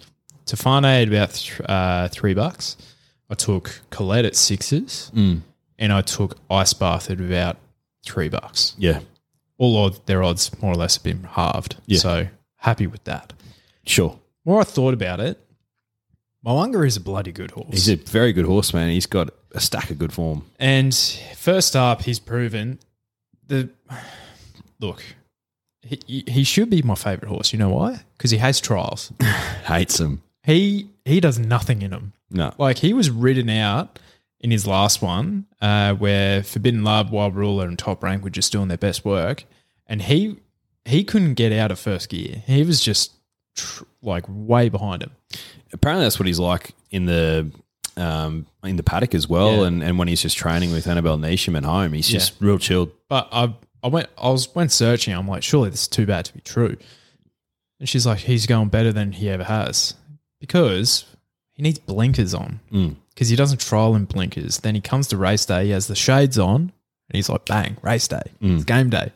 [0.46, 2.76] Tefane at about th- uh, three bucks.
[3.30, 5.10] I took Colette at sixes.
[5.14, 7.56] And I took Ice Bath at about
[8.04, 8.74] three bucks.
[8.78, 9.00] Yeah,
[9.58, 11.76] All odd, their odds more or less have been halved.
[11.86, 11.98] Yeah.
[11.98, 13.32] So happy with that.
[13.86, 14.18] sure.
[14.44, 15.40] More I thought about it,
[16.44, 17.68] Mo'unga is a bloody good horse.
[17.70, 18.90] He's a very good horseman.
[18.90, 20.44] He's got a stack of good form.
[20.58, 20.94] And
[21.36, 22.78] first up, he's proven
[23.46, 23.70] the
[24.80, 25.02] look.
[25.82, 27.52] He, he should be my favorite horse.
[27.52, 28.00] You know why?
[28.16, 29.12] Because he hates trials.
[29.64, 30.22] Hates him.
[30.44, 32.12] He he does nothing in them.
[32.30, 32.52] No.
[32.58, 33.98] Like he was ridden out
[34.40, 38.50] in his last one, uh, where Forbidden Love, Wild Ruler, and Top Rank were just
[38.50, 39.44] doing their best work,
[39.86, 40.36] and he
[40.84, 42.42] he couldn't get out of first gear.
[42.46, 43.12] He was just
[43.54, 45.12] tr- like way behind him.
[45.72, 47.50] Apparently, that's what he's like in the
[47.96, 49.66] um, in the paddock as well, Yeah.
[49.66, 52.90] and, and when he's just training with Annabel Neasham at home, he's just real chilled.
[53.08, 55.14] But I I went I was went searching.
[55.14, 56.76] I'm like, surely this is too bad to be true.
[57.80, 59.94] And she's like, he's going better than he ever has
[60.40, 61.04] because
[61.52, 62.96] he needs blinkers on Mm.
[63.10, 64.58] because he doesn't trial in blinkers.
[64.58, 66.72] Then he comes to race day, he has the shades on, and
[67.14, 69.10] he's like, bang, race day, it's game day.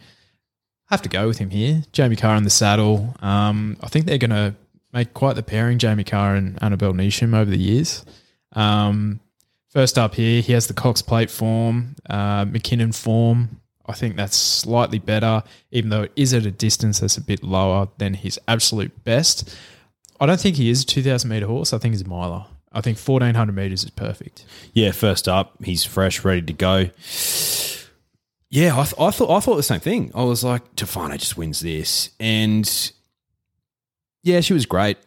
[0.90, 1.82] I have to go with him here.
[1.92, 3.14] Jamie Kah in the saddle.
[3.20, 4.54] Um, I think they're going to
[4.96, 8.04] make quite the pairing, Jamie Kah and Annabel Neasham over the years.
[8.52, 9.20] Um,
[9.68, 13.60] first up here, he has the Cox plate form, uh, Mackinnon form.
[13.84, 17.44] I think that's slightly better, even though it is at a distance that's a bit
[17.44, 19.54] lower than his absolute best.
[20.18, 21.74] I don't think he is a 2,000 meter horse.
[21.74, 22.46] I think he's a miler.
[22.72, 24.44] I think 1,400 meters is perfect.
[24.72, 26.90] Yeah, first up, he's fresh, ready to go.
[28.48, 30.10] Yeah, I, th- I thought I thought the same thing.
[30.14, 32.92] I was like, Tefano just wins this, and
[34.26, 34.98] yeah, she was great.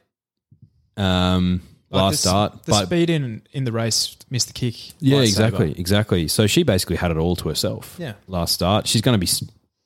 [0.98, 4.94] Um, Like last the, start, the but speed in in the race missed the kick.
[5.00, 6.28] yeah, exactly, exactly.
[6.28, 7.96] So she basically had it all to herself.
[8.00, 8.14] Yeah.
[8.28, 9.30] last start, she's going to be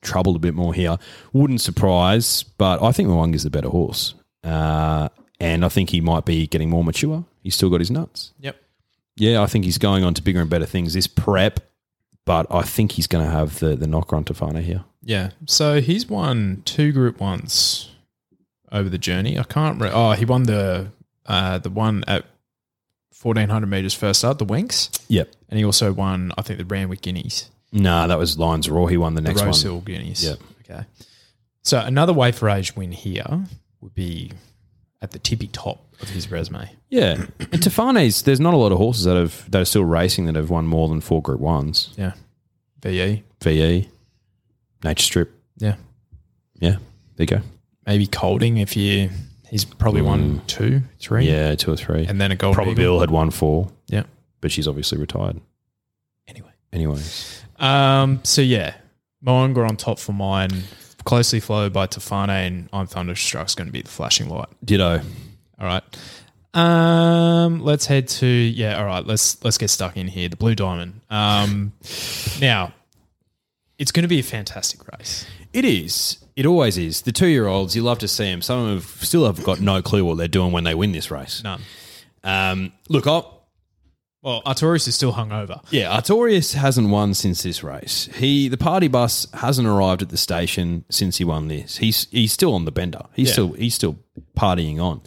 [0.02, 0.98] troubled a bit more here.
[1.32, 5.08] Wouldn't surprise, but I think Mo'unga's the better horse, uh,
[5.40, 7.24] and I think he might be getting more mature.
[7.42, 8.32] He's still got his nuts.
[8.40, 8.56] Yep.
[9.16, 11.60] Yeah, I think he's going on to bigger and better things this prep,
[12.26, 14.84] but I think he's going to have the the knocker on Tefano here.
[15.02, 15.30] Yeah.
[15.46, 17.90] So he's won two Group Ones
[18.74, 19.38] over the journey.
[19.38, 19.80] I can't.
[19.80, 20.90] Re- oh, he won the
[21.24, 22.26] uh, the one at
[23.12, 25.30] fourteen hundred meters first start, the Winks, Yep.
[25.48, 26.32] and he also won.
[26.36, 28.90] I think the Randwick Guineas, Nah, that was Lions Roar.
[28.90, 29.72] He won the the next Rose one.
[29.72, 30.22] Hill Guineas.
[30.22, 30.38] Yep.
[30.68, 30.84] Okay.
[31.62, 33.46] So another way for age win here
[33.80, 34.32] would be
[35.00, 36.70] at the tippy top of his resume.
[36.90, 38.22] Yeah, and Tefane's.
[38.22, 40.66] There's not a lot of horses that have that are still racing that have won
[40.66, 41.94] more than four Group Ones.
[41.96, 42.12] Yeah.
[42.82, 43.22] VE.
[43.42, 43.88] VE,
[44.84, 45.32] Nature Strip.
[45.56, 45.76] Yeah.
[46.60, 46.76] Yeah,
[47.16, 47.40] there you go.
[47.86, 49.10] Maybe Colding if you.
[49.50, 51.26] He's probably won two, three.
[51.28, 52.06] Yeah, two or three.
[52.06, 52.74] And then a gold Probably.
[52.74, 54.02] Bill had won four, Yeah.
[54.40, 55.40] but she's obviously retired.
[56.26, 56.48] Anyway.
[56.72, 58.20] Anyways, Um.
[58.24, 58.74] So yeah,
[59.24, 60.50] Mo'unga on top for mine,
[61.04, 64.48] closely followed by Tafane and I'm Thunderstruck's going to be the flashing light.
[64.64, 65.00] ditto.
[65.60, 65.82] All right.
[66.54, 67.60] Um.
[67.62, 68.78] Let's head to yeah.
[68.78, 69.06] All right.
[69.06, 70.28] Let's let's get stuck in here.
[70.28, 71.00] The Blue Diamond.
[71.10, 71.72] Um.
[72.40, 72.72] now,
[73.78, 75.26] it's going to be a fantastic race.
[75.52, 76.18] It is.
[76.36, 77.02] It always is.
[77.02, 78.42] The two year olds, you love to see them.
[78.42, 80.92] Some of them have, still have got no clue what they're doing when they win
[80.92, 81.42] this race.
[81.44, 81.60] None.
[82.24, 83.22] Um, look, I,
[84.22, 85.62] Well, Artorius is still hungover.
[85.70, 88.08] Yeah, Artorius hasn't won since this race.
[88.14, 91.76] He the party bus hasn't arrived at the station since he won this.
[91.76, 93.02] He's he's still on the bender.
[93.12, 93.32] He's Yeah.
[93.32, 93.96] still he's still
[94.36, 95.02] partying on.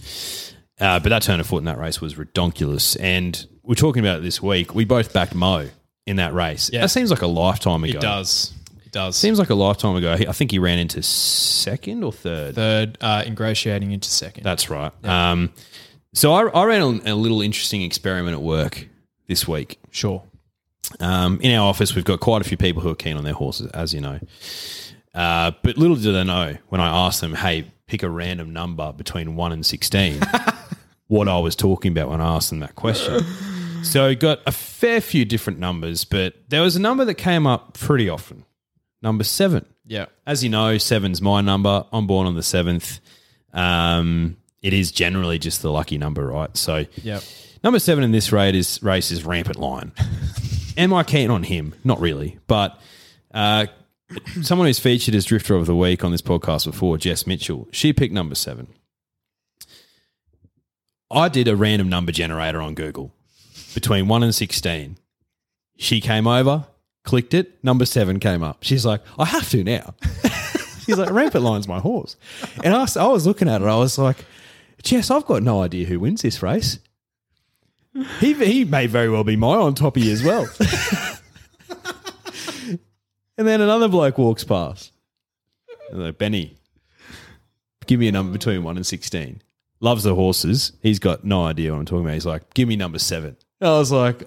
[0.79, 2.95] Uh, but that turn of foot in that race was redonkulous.
[3.01, 4.75] And we're talking about it this week.
[4.75, 5.67] We both backed Mo
[6.05, 6.69] in that race.
[6.71, 6.81] Yeah.
[6.81, 7.97] That seems like a lifetime ago.
[7.97, 8.53] It does.
[8.87, 9.17] It does.
[9.17, 10.13] Seems like a lifetime ago.
[10.13, 12.55] I think he ran into second or third.
[12.55, 14.45] Third, uh, ingratiating into second.
[14.45, 14.93] That's right.
[15.03, 15.51] Um,
[16.13, 18.87] so I, I ran a, a little interesting experiment at work
[19.27, 19.77] this week.
[19.91, 20.23] sure.
[21.01, 23.33] Um, in our office, we've got quite a few people who are keen on their
[23.33, 24.21] horses, as you know.
[25.13, 28.93] Uh, but little did they know when I asked them, hey, pick a random number
[28.93, 30.21] between 1 and 16,
[31.07, 33.25] what I was talking about when I asked them that question.
[33.83, 37.73] So got a fair few different numbers, but there was a number that came up
[37.73, 38.45] pretty often.
[39.01, 39.65] Number seven.
[39.85, 40.07] Yeah.
[40.25, 41.85] As you know, seven's my number.
[41.91, 42.99] I'm born on the seventh.
[43.53, 46.55] Um, it is generally just the lucky number, right?
[46.57, 47.23] So Yep.
[47.63, 49.91] Number seven in this race is, race is Rampant Lion.
[50.77, 51.73] Am I keen on him?
[51.83, 52.37] Not really.
[52.47, 52.79] But
[53.33, 53.65] uh,
[54.41, 57.93] someone who's featured as Drifter of the Week on this podcast before, Jess Mitchell, she
[57.93, 58.67] picked number seven.
[61.09, 63.13] I did a random number generator on Google
[63.73, 64.97] between 1 and 16.
[65.77, 66.67] She came over,
[67.07, 68.57] clicked it, number seven came up.
[68.63, 69.95] She's like, I have to now.
[70.85, 72.17] She's like, Rampant Lion's my horse.
[72.65, 74.25] And I, was- I was looking at it, I was like,
[74.83, 76.79] Jess, I've got no idea who wins this race.
[78.19, 80.47] He, he may very well be my on toppy as well.
[83.37, 84.91] and then another bloke walks past.
[85.91, 86.57] They're, Benny,
[87.85, 89.41] give me a number between 1 and 16.
[89.79, 90.73] Loves the horses.
[90.81, 92.15] He's got no idea what I'm talking about.
[92.15, 93.37] He's like, give me number seven.
[93.61, 94.23] I was like,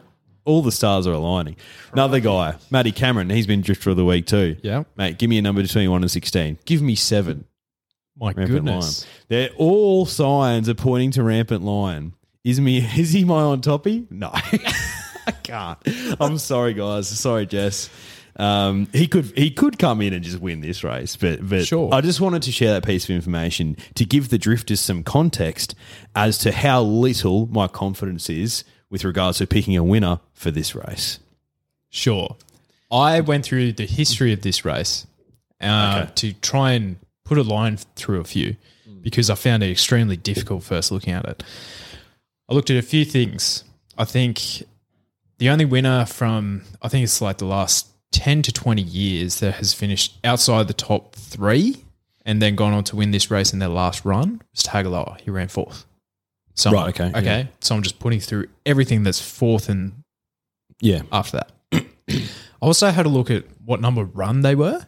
[0.51, 1.57] all the stars are aligning.
[1.93, 4.57] Another guy, Matty Cameron, he's been Drifter of the Week too.
[4.63, 4.85] Yeah.
[4.97, 6.59] Mate, give me a number between 1 and 16.
[6.65, 7.45] Give me seven.
[8.19, 9.03] My Rampant goodness.
[9.05, 9.11] Lion.
[9.29, 12.15] They're all signs are pointing to Rampant Lion.
[12.45, 14.07] Is me is he my on toppy?
[14.11, 14.31] No.
[14.35, 15.79] I can't.
[16.21, 17.09] I'm sorry, guys.
[17.09, 17.89] Sorry, Jess.
[18.37, 21.93] Um, he could he could come in and just win this race, but but Sure.
[21.93, 25.75] I just wanted to share that piece of information to give the drifters some context
[26.15, 30.75] as to how little my confidence is with regards to picking a winner for this
[30.75, 31.19] race.
[31.89, 32.37] Sure.
[32.91, 35.07] I went through the history of this race
[35.61, 36.13] uh, Okay.
[36.17, 38.57] to try and put a line through a few
[39.03, 41.43] because I found it extremely difficult first looking at it.
[42.49, 43.65] I looked at a few things.
[43.97, 44.65] I think
[45.39, 49.55] the only winner from I think it's like the last ten to twenty years that
[49.55, 51.85] has finished outside the top three
[52.27, 55.21] and then gone on to win this race in their last run was Tagaloa.
[55.21, 55.85] He ran fourth.
[56.69, 57.25] Right, okay, Okay.
[57.25, 57.47] yeah.
[57.61, 60.03] So I'm just putting through everything that's fourth and
[60.81, 61.03] Yeah.
[61.13, 61.39] after
[61.73, 61.85] that.
[62.11, 62.23] I
[62.61, 64.87] also had a look at what number run they were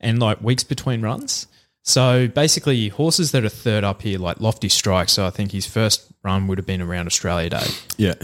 [0.00, 1.46] and like weeks between runs.
[1.84, 5.08] So basically, horses that are third up here, like Lofty Strike.
[5.08, 7.66] So I think his first run would have been around Australia Day.
[7.96, 8.14] Yeah.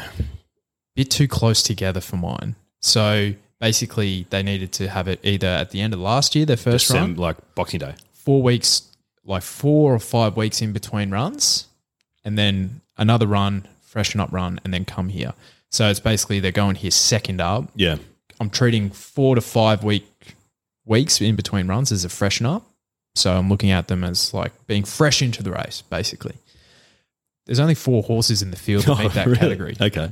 [0.95, 2.55] Bit too close together for mine.
[2.81, 6.57] So basically, they needed to have it either at the end of last year, their
[6.57, 7.95] first run, December, like Boxing Day.
[8.13, 8.83] four weeks,
[9.25, 11.67] like four or five weeks in between runs,
[12.29, 15.33] and then another run, freshen up run, and then come here.
[15.71, 17.97] So it's basically they're going here second up, Yeah.
[18.41, 20.07] I'm treating four to five week
[20.85, 22.63] weeks in between runs as a freshen up.
[23.15, 26.35] So I'm looking at them as like being fresh into the race, basically.
[27.47, 29.39] There's only four horses in the field that meet oh, that Oh, Really?
[29.41, 29.77] category.
[29.81, 30.11] Okay.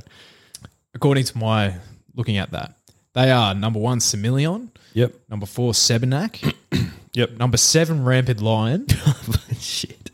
[0.95, 1.75] According to my
[2.15, 2.73] looking at that.
[3.13, 5.13] They are number one, Semilion, Yep.
[5.29, 6.53] number four, Sebenak,
[7.13, 7.37] Yep.
[7.37, 8.87] number seven, Rampant Lion,
[9.59, 10.11] Shit.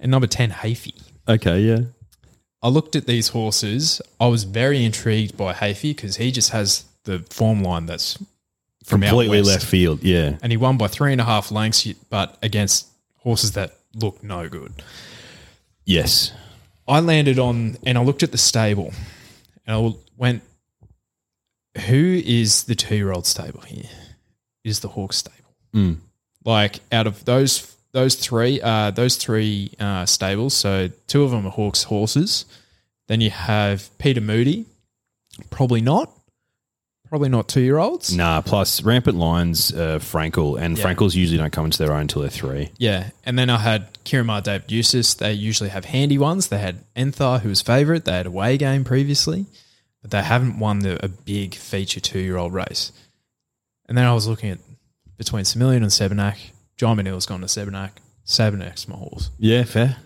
[0.00, 1.00] And number 10, Hafey.
[1.28, 1.60] Okay.
[1.60, 1.80] Yeah.
[2.62, 4.00] I looked at these horses.
[4.18, 8.18] I was very intrigued by Hafey because he just has the form line that's
[8.84, 10.02] from out Completely left field.
[10.02, 10.36] Yeah.
[10.42, 14.48] and he won by three and a half lengths, but against horses that look no
[14.48, 14.82] good.
[15.84, 16.32] Yes.
[16.88, 18.92] I landed on, and I looked at the stable,
[19.66, 20.42] and I went,
[21.86, 23.90] "Who is the two-year-old stable here?
[24.62, 25.56] Is the Hawk stable?
[25.74, 25.98] Mm.
[26.44, 31.46] Like out of those those three, uh, those three uh, stables, so two of them
[31.46, 32.44] are Hawks horses.
[33.08, 34.66] Then you have Peter Moody,
[35.48, 36.12] probably not,
[37.08, 38.14] probably not two-year-olds.
[38.14, 38.42] Nah.
[38.42, 40.82] Plus, rampant lions, uh, Frankel, and Yeah.
[40.82, 42.68] Frankels usually don't come into their own until they're three.
[42.76, 45.14] Yeah, and then I had Ciaron Maher David Eustace.
[45.14, 46.48] They usually have handy ones.
[46.48, 48.04] They had Enthar, who was favourite.
[48.04, 49.46] They had a away game previously,
[50.02, 52.92] but they haven't won the, a big feature two year old race.
[53.88, 54.58] And then I was looking at
[55.16, 56.36] between Semillion and Sebenak.
[56.76, 57.90] John Manil's gone to Sebenak.
[58.26, 59.30] Sebenak's my horse.
[59.38, 59.96] Yeah, fair.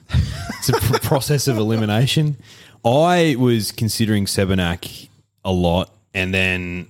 [0.58, 2.36] it's a pr- process of elimination.
[2.84, 5.08] I was considering Sebenak
[5.44, 6.86] a lot, and then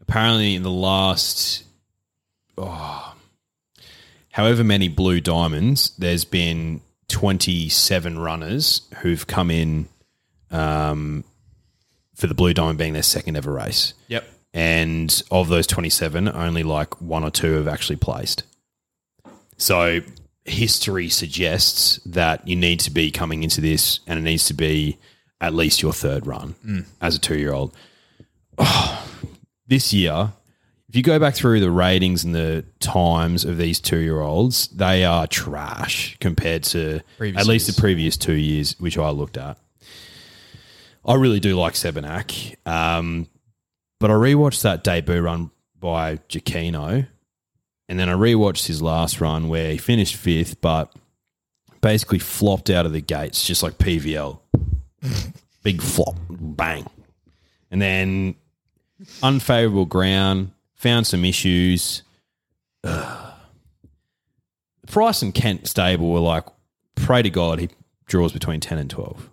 [0.00, 1.64] apparently in the last,
[2.58, 3.14] oh,
[4.32, 9.88] however many blue diamonds, there's been 27 runners who've come in
[10.50, 11.24] um,
[12.14, 13.94] for the blue diamond being their second ever race.
[14.08, 14.28] Yep.
[14.52, 18.42] And of those 27, only like one or two have actually placed.
[19.60, 20.00] So
[20.44, 24.98] history suggests that you need to be coming into this and it needs to be
[25.40, 26.54] at least your third run
[27.00, 27.74] as a two year old.
[29.66, 30.32] this year,
[30.88, 34.68] if you go back through the ratings and the times of these two year olds,
[34.68, 37.76] they are trash compared to Previous at least years.
[37.76, 39.58] the previous two years, which I looked at.
[41.04, 42.56] I really do like Sebenak.
[42.66, 43.28] Um,
[43.98, 47.06] but I rewatched that debut run by Jacquinot,
[47.90, 50.94] and then I rewatched his last run where he finished fifth, but
[51.80, 54.38] basically flopped out of the gates, just like PVL.
[55.64, 56.86] Big flop, bang.
[57.68, 58.36] And then
[59.24, 62.04] unfavorable ground, found some issues.
[62.84, 63.32] Ugh.
[64.86, 66.44] Price and Kent stable were like,
[66.94, 67.70] pray to God he
[68.06, 69.28] draws between 10 and 12.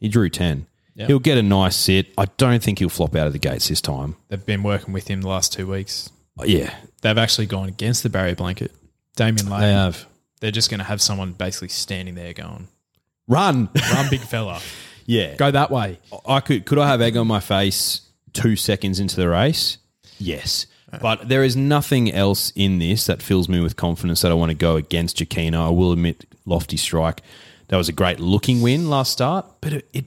[0.00, 0.66] He drew 10.
[0.96, 1.06] Yeah.
[1.06, 2.08] He'll get a nice sit.
[2.18, 4.16] I don't think he'll flop out of the gates this time.
[4.28, 6.10] They've been working with him the last two weeks.
[6.38, 8.72] Uh, yeah, They've actually gone against the barrier blanket.
[9.14, 9.60] Damian Lane.
[9.60, 10.06] they have.
[10.40, 12.66] They're just going to have someone basically standing there going,
[13.28, 13.68] Run.
[13.92, 14.60] run, big fella.
[15.06, 15.36] yeah.
[15.36, 16.00] Go that way.
[16.26, 18.00] I could could I have egg on my face
[18.32, 19.76] two seconds into the race?
[20.18, 20.66] Yes.
[21.00, 24.50] But there is nothing else in this that fills me with confidence that I want
[24.50, 25.54] to go against Jacquinot.
[25.66, 27.20] I will admit, lofty strike.
[27.68, 30.04] That was a great looking win last start, but it, it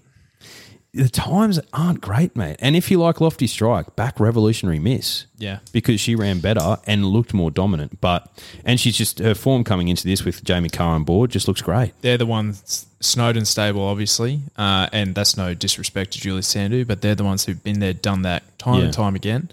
[0.94, 2.56] the times aren't great, mate.
[2.60, 5.60] And if you like lofty strike, back revolutionary miss Yeah.
[5.72, 8.02] because she ran better and looked more dominant.
[8.02, 8.28] But
[8.66, 11.62] and she's just her form coming into this with Jamie Kah on board just looks
[11.62, 11.94] great.
[12.02, 17.02] they're the ones Snowden stable, obviously, uh, and that's no disrespect to Julie Sandu, but
[17.02, 18.86] they're the ones who've been there, done that time Yeah.
[18.86, 19.50] and time again.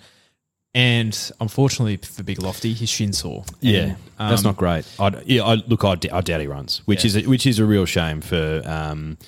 [0.74, 3.44] And unfortunately for Big Lofty, his shin sore.
[3.60, 3.80] Yeah,
[4.18, 4.84] And, that's um, not great.
[4.98, 7.08] I, yeah, I, look, I, d- I doubt he runs, which Yeah.
[7.08, 9.18] is a, which is a real shame for um,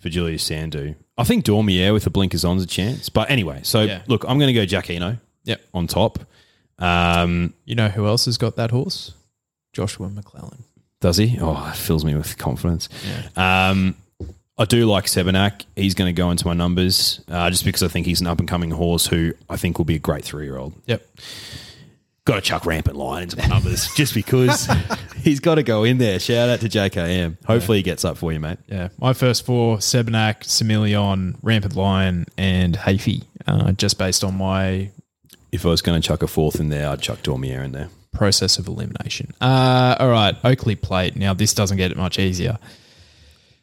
[0.00, 0.94] for Julius Sandu.
[1.18, 3.60] I think Dormier with the blinkers on's a chance, but anyway.
[3.64, 4.02] So Yeah.
[4.06, 5.60] look, I'm going to go Jacquinot Yep.
[5.74, 6.18] on top.
[6.78, 9.12] Um, You know who else has got that horse?
[9.72, 10.64] Joshua McClellan.
[11.00, 11.36] does he?
[11.40, 12.88] Oh, it fills me with confidence.
[13.36, 13.96] Um,
[14.56, 15.64] I do like Sebenak.
[15.74, 18.38] He's going to go into my numbers uh, just because I think he's an up
[18.38, 20.74] and coming horse who I think will be a great three year old.
[20.86, 21.04] Yep.
[22.24, 24.68] Got to chuck rampant lion into my numbers just because
[25.22, 26.18] He's got to go in there.
[26.20, 27.36] Shout out to JKM.
[27.46, 28.58] Hopefully he gets up for you, mate.
[28.68, 33.24] Yeah, my first four: Sebenak, Similion, Rampant Lion, and Hafey.
[33.46, 34.90] Uh, just based on my
[35.50, 37.88] If I was going to chuck a fourth in there, I'd chuck Dormier in there.
[38.12, 39.32] process of elimination.
[39.40, 41.16] Uh, all right, Oakleigh Plate.
[41.16, 42.58] Now this doesn't get it much easier.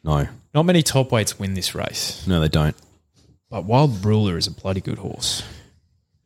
[0.04, 2.76] No, Not many top weights win this race, no, they don't.
[3.50, 5.42] but Wild Ruler is a bloody good horse.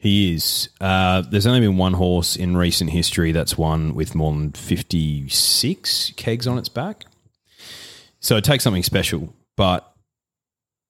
[0.04, 0.68] He is.
[0.82, 6.12] Uh, there's only been one horse in recent history that's won with more than 56
[6.16, 7.06] kegs on its back.
[8.20, 9.34] So it takes something special.
[9.56, 9.90] But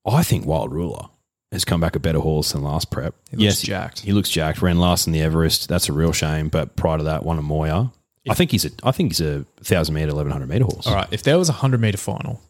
[0.05, 1.07] I think Wild Ruler
[1.53, 3.15] has come back a better horse than last prep.
[3.31, 4.01] He looks jacked.
[4.01, 4.61] He looks jacked.
[4.61, 5.69] Ran last in the Everest.
[5.69, 6.49] That's a real shame.
[6.49, 7.93] But prior to that, won a Moir.
[8.29, 8.71] I think he's a.
[8.83, 10.87] I think he's a thousand meter, eleven hundred meter horse.
[10.89, 12.41] All right, if there was a hundred meter final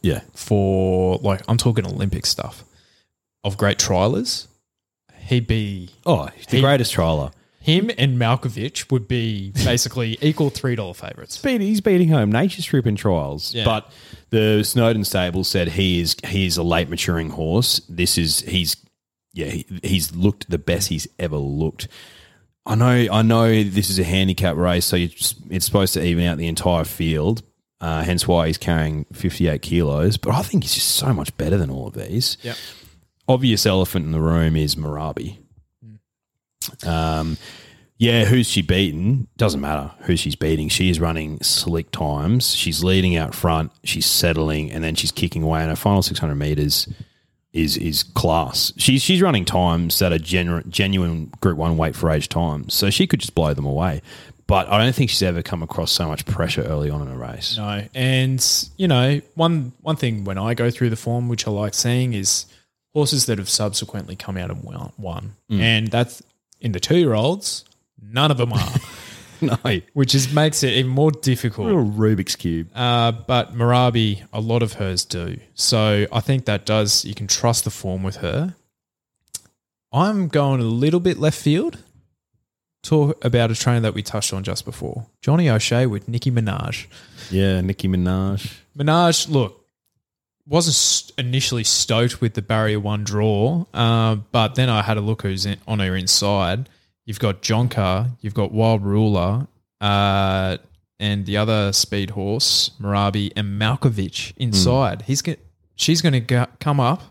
[0.00, 0.20] Yeah.
[0.34, 2.62] for like I'm talking Olympic stuff
[3.42, 4.46] of great trialers,
[5.26, 7.32] he'd be Oh, he's the He- greatest trialer.
[7.60, 11.36] him and Malkovich would be basically equal three dollar favorites.
[11.42, 13.54] beat, he's beating home Nature's Strip in trials.
[13.54, 13.64] Yeah.
[13.64, 13.90] But
[14.30, 17.80] the Snowden stable said he is he is a late maturing horse.
[17.88, 18.76] This is he's
[19.32, 21.88] yeah he, he's looked the best he's ever looked.
[22.64, 26.04] I know I know this is a handicap race, so you just, it's supposed to
[26.04, 27.42] even out the entire field.
[27.80, 30.16] Uh, hence why he's carrying 58 kilos.
[30.16, 32.38] But I think he's just so much better than all of these.
[32.42, 32.56] Yep.
[33.28, 35.38] Obvious elephant in the room is Marabi.
[36.86, 37.36] Um,
[37.98, 39.26] yeah, who's she beaten?
[39.36, 40.68] Doesn't matter who she's beating.
[40.68, 42.54] She is running slick times.
[42.54, 43.72] She's leading out front.
[43.84, 45.60] She's settling, and then she's kicking away.
[45.60, 46.88] And her final six hundred meters
[47.52, 48.72] is is class.
[48.76, 52.74] She's she's running times that are genu- genuine Group One weight for age times.
[52.74, 54.02] So she could just blow them away.
[54.46, 57.16] But I don't think she's ever come across so much pressure early on in a
[57.16, 57.56] race.
[57.56, 61.50] No, and you know one one thing when I go through the form, which I
[61.50, 62.44] like seeing, is
[62.96, 65.34] horses that have subsequently come out and won, won.
[65.50, 66.22] and that's
[66.62, 67.64] in the two year olds.
[68.00, 68.68] None of them are,
[69.42, 69.56] No,
[69.92, 71.68] which is makes it even more difficult.
[71.68, 72.68] real Rubik's cube.
[72.74, 75.36] Uh, but Marabi, a lot of hers do.
[75.54, 78.54] So I think that does, you can trust the form with her.
[79.92, 81.76] I'm going a little bit left field.
[82.82, 86.86] Talk about a trainer that we touched on just before Johnny O'Shea with Nicki Minaj.
[87.30, 88.54] Yeah, Nicki Minaj.
[88.78, 89.65] Minaj, look,
[90.46, 95.22] wasn't initially stoked with the barrier one draw, uh, but then I had a look
[95.22, 96.68] who's in, on her inside.
[97.04, 99.46] You've got Jonker, you've got Wild Ruler,
[99.80, 100.56] uh,
[100.98, 105.02] and the other speed horse, Marabi, and Malkovich inside.
[105.02, 105.38] He's get,
[105.74, 107.02] she's going to come up,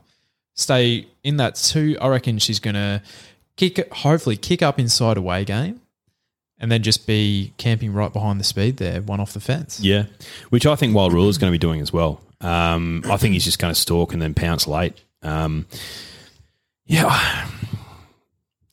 [0.55, 1.97] stay in that two.
[2.01, 3.01] I reckon she's going to
[3.57, 5.81] kick, hopefully kick up inside away game,
[6.57, 9.79] and then just be camping right behind the speed there, one off the fence.
[9.79, 10.05] Yeah,
[10.49, 12.21] which I think Wild Ruler is going to be doing as well.
[12.41, 14.93] Um, I think he's just going to stalk and then pounce late.
[15.23, 15.65] Um,
[16.85, 17.47] yeah,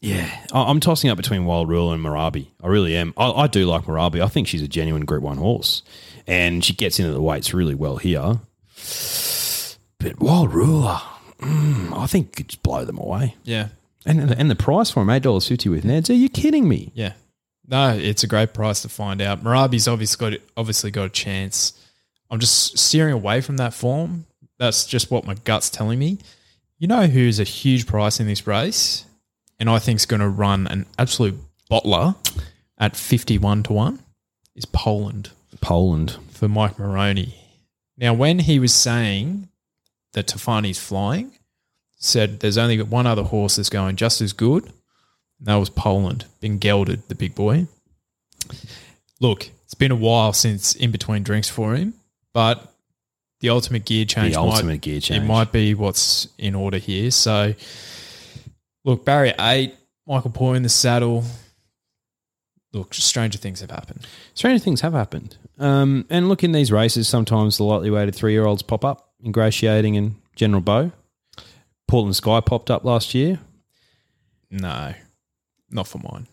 [0.00, 0.28] yeah.
[0.52, 2.48] I- I'm tossing up between Wild Ruler and Marabi.
[2.62, 3.14] I really am.
[3.16, 4.22] I, I do like Marabi.
[4.22, 5.82] I think she's a genuine Group One horse,
[6.26, 8.40] and she gets into the weights really well here.
[9.98, 11.00] But Wild Ruler,
[11.38, 13.36] mm, I think could just blow them away.
[13.44, 13.68] Yeah.
[14.04, 16.10] And and the price for him eight dollars fifty with Neds.
[16.10, 16.90] Are you kidding me?
[16.94, 17.12] Yeah.
[17.68, 19.44] No, it's a great price to find out.
[19.44, 21.72] Marabi's obviously got obviously got a chance.
[22.32, 24.24] I'm just steering away from that form.
[24.58, 26.18] That's just what my gut's telling me.
[26.78, 29.04] You know who's a huge price in this race,
[29.60, 31.36] and I think is going to run an absolute
[31.70, 32.16] bottler
[32.78, 34.00] at 51 to one
[34.56, 35.30] is Poland
[35.60, 36.16] Poland.
[36.30, 37.34] for Mike Moroney.
[37.98, 39.50] Now, when he was saying
[40.14, 41.32] that Tafani's flying,
[41.98, 44.64] said there's only one other horse that's going just as good.
[44.64, 47.66] And that was Poland, Been gelded, the big boy.
[49.20, 51.94] Look, it's been a while since in between drinks for him,
[52.32, 52.72] but
[53.40, 55.22] the ultimate gear change, The might, ultimate gear change.
[55.22, 57.10] it might be what's in order here.
[57.10, 57.54] So,
[58.84, 59.74] look, barrier eight,
[60.06, 61.24] Michael Poy in the saddle.
[62.72, 64.06] Look, stranger things have happened.
[64.34, 65.36] Stranger things have happened.
[65.58, 69.10] Um, and look, in these races, sometimes the lightly weighted three year olds pop up,
[69.24, 70.92] ingratiating and General Bow.
[71.86, 73.38] Portland Sky popped up last year.
[74.50, 74.94] No,
[75.70, 76.26] not for mine.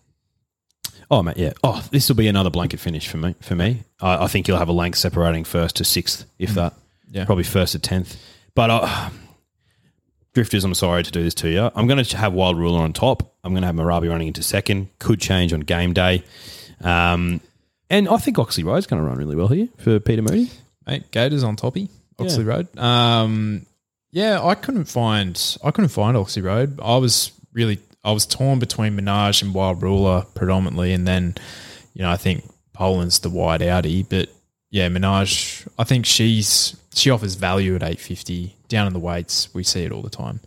[1.11, 1.53] Oh, mate, yeah.
[1.63, 3.35] Oh, this will be another blanket finish for me.
[3.41, 6.73] For me, I, I think you'll have a length separating first to sixth, if that.
[7.09, 7.25] Yeah.
[7.25, 8.15] Probably first to tenth.
[8.53, 9.09] But uh,
[10.33, 11.71] Drifters, I'm sorry to do this to you.
[11.73, 13.33] I'm going to have Wild Ruler on top.
[13.43, 14.89] I'm going to have Marabi running into second.
[14.99, 16.23] Could change on game day.
[16.81, 17.41] Um,
[17.89, 20.51] and I think Oxley Road's going to run really well here for Peter Moody.
[20.85, 21.89] Mate, Gators on toppy,
[22.19, 22.77] Oxley Road.
[22.77, 23.65] Um,
[24.11, 26.79] yeah, I couldn't find I couldn't find Oxley Road.
[26.81, 31.35] I was really I was torn between Minaj and Wild Ruler predominantly, and then
[31.93, 32.43] you know I think
[32.73, 34.29] Poland's the wide outie, but
[34.71, 35.67] yeah, Minaj.
[35.77, 39.53] I think she's she offers value at eight fifty down in the weights.
[39.53, 40.39] We see it all the time.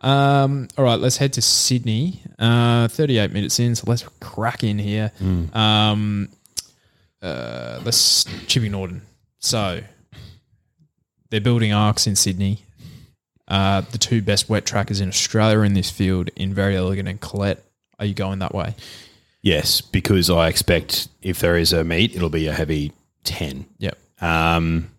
[0.00, 2.20] Um, all right, let's head to Sydney.
[2.38, 5.10] Uh, 38 minutes in, so let's crack in here.
[5.54, 6.28] Um,
[7.22, 9.00] uh, let's Chippy Norton.
[9.38, 9.80] So
[11.30, 12.66] they're building arcs in Sydney.
[13.46, 17.20] Uh, the two best wet trackers in Australia in this field in Very Elegant and
[17.20, 17.62] Colette.
[17.98, 18.74] Are you going that way?
[19.42, 22.92] Yes, because I expect if there is a meet, it'll be a heavy
[23.24, 23.66] 10.
[23.78, 23.98] Yep.
[24.22, 24.90] Um,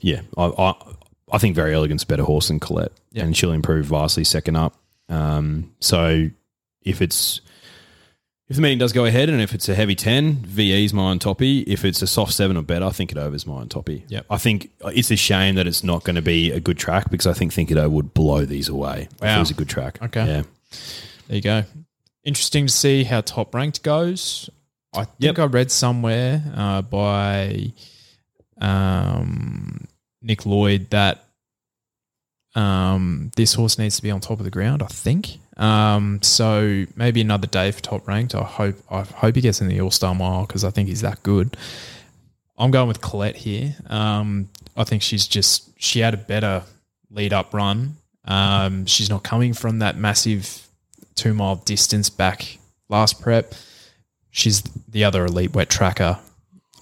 [0.00, 0.74] yeah, I, I,
[1.32, 3.24] I think Very Elegant's a better horse than Colette, Yeah.
[3.24, 4.74] and she'll improve vastly second up.
[5.10, 6.30] Um, so
[6.82, 7.42] if it's
[8.48, 11.18] if the meeting does go ahead and if it's a heavy 10, VE's my on
[11.18, 11.60] toppy.
[11.60, 14.04] If it's a soft 7 or better, I Think It Over's my on toppy.
[14.08, 14.26] Yep.
[14.28, 17.26] I think it's a shame that it's not going to be a good track because
[17.26, 19.36] I think Think It Over would blow these away if Wow.
[19.36, 19.98] it was a good track.
[20.02, 20.26] Okay.
[20.26, 20.42] Yeah.
[21.28, 21.64] There you go.
[22.24, 24.50] Interesting to see how top ranked goes.
[24.92, 25.38] I think Yep.
[25.38, 27.72] I read somewhere uh, by
[28.60, 29.86] um,
[30.22, 31.24] Nick Lloyd that
[32.54, 34.82] um, this horse needs to be on top of the ground.
[34.82, 35.38] I think.
[35.56, 38.34] Um, so maybe another day for top ranked.
[38.34, 38.76] I hope.
[38.90, 41.56] I hope he gets in the All Star Mile because I think he's that good.
[42.56, 43.76] I'm going with Colette here.
[43.88, 46.62] Um, I think she's just she had a better
[47.10, 47.96] lead up run.
[48.24, 50.66] Um, she's not coming from that massive
[51.14, 53.54] two mile distance back last prep.
[54.30, 56.18] She's the other elite wet tracker.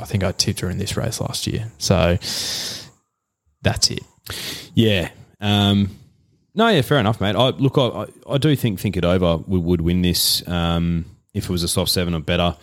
[0.01, 1.71] I think I tipped her in this race last year.
[1.79, 2.17] So
[3.61, 4.03] that's it.
[4.75, 5.11] Yeah.
[5.41, 5.91] Um,
[6.55, 7.37] no, yeah, fair enough, mate.
[7.37, 11.45] I look, I, I, do think think it over We would win this um, if
[11.45, 12.57] it was a soft seven or better.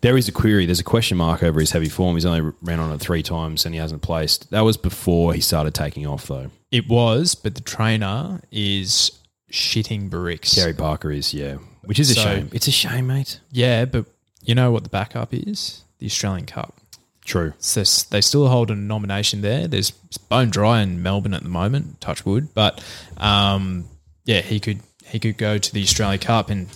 [0.00, 0.66] There is a query.
[0.66, 2.16] There's a question mark over his heavy form.
[2.16, 4.50] He's only ran on it three times and he hasn't placed.
[4.50, 6.50] That was before he started taking off, though.
[6.70, 9.10] It was, but the trainer is
[9.52, 10.54] shitting bricks.
[10.54, 12.50] Terry Parker is, yeah, which is a So- shame.
[12.52, 13.40] It's a shame, mate.
[13.52, 14.06] Yeah, but
[14.42, 15.82] you know what the backup is?
[15.98, 16.80] The Australian Cup.
[17.26, 17.52] True.
[17.58, 19.66] So they still hold a nomination there.
[19.66, 22.54] There's bone dry in Melbourne at the moment, touch wood.
[22.54, 22.82] But
[23.16, 23.86] um,
[24.24, 26.68] yeah, he could he could go to the Australia Cup, and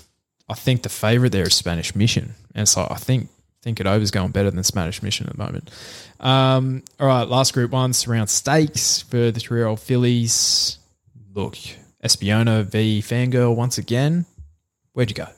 [0.48, 3.28] I think the favourite there is Spanish Mission, and so I think
[3.62, 5.70] think it over's going better than Spanish Mission at the moment.
[6.18, 10.78] Um, all right, last group one surround stakes for the three year old fillies.
[11.32, 11.56] Look,
[12.02, 14.26] Espiona v Fangirl once again.
[14.94, 15.28] Where'd you go?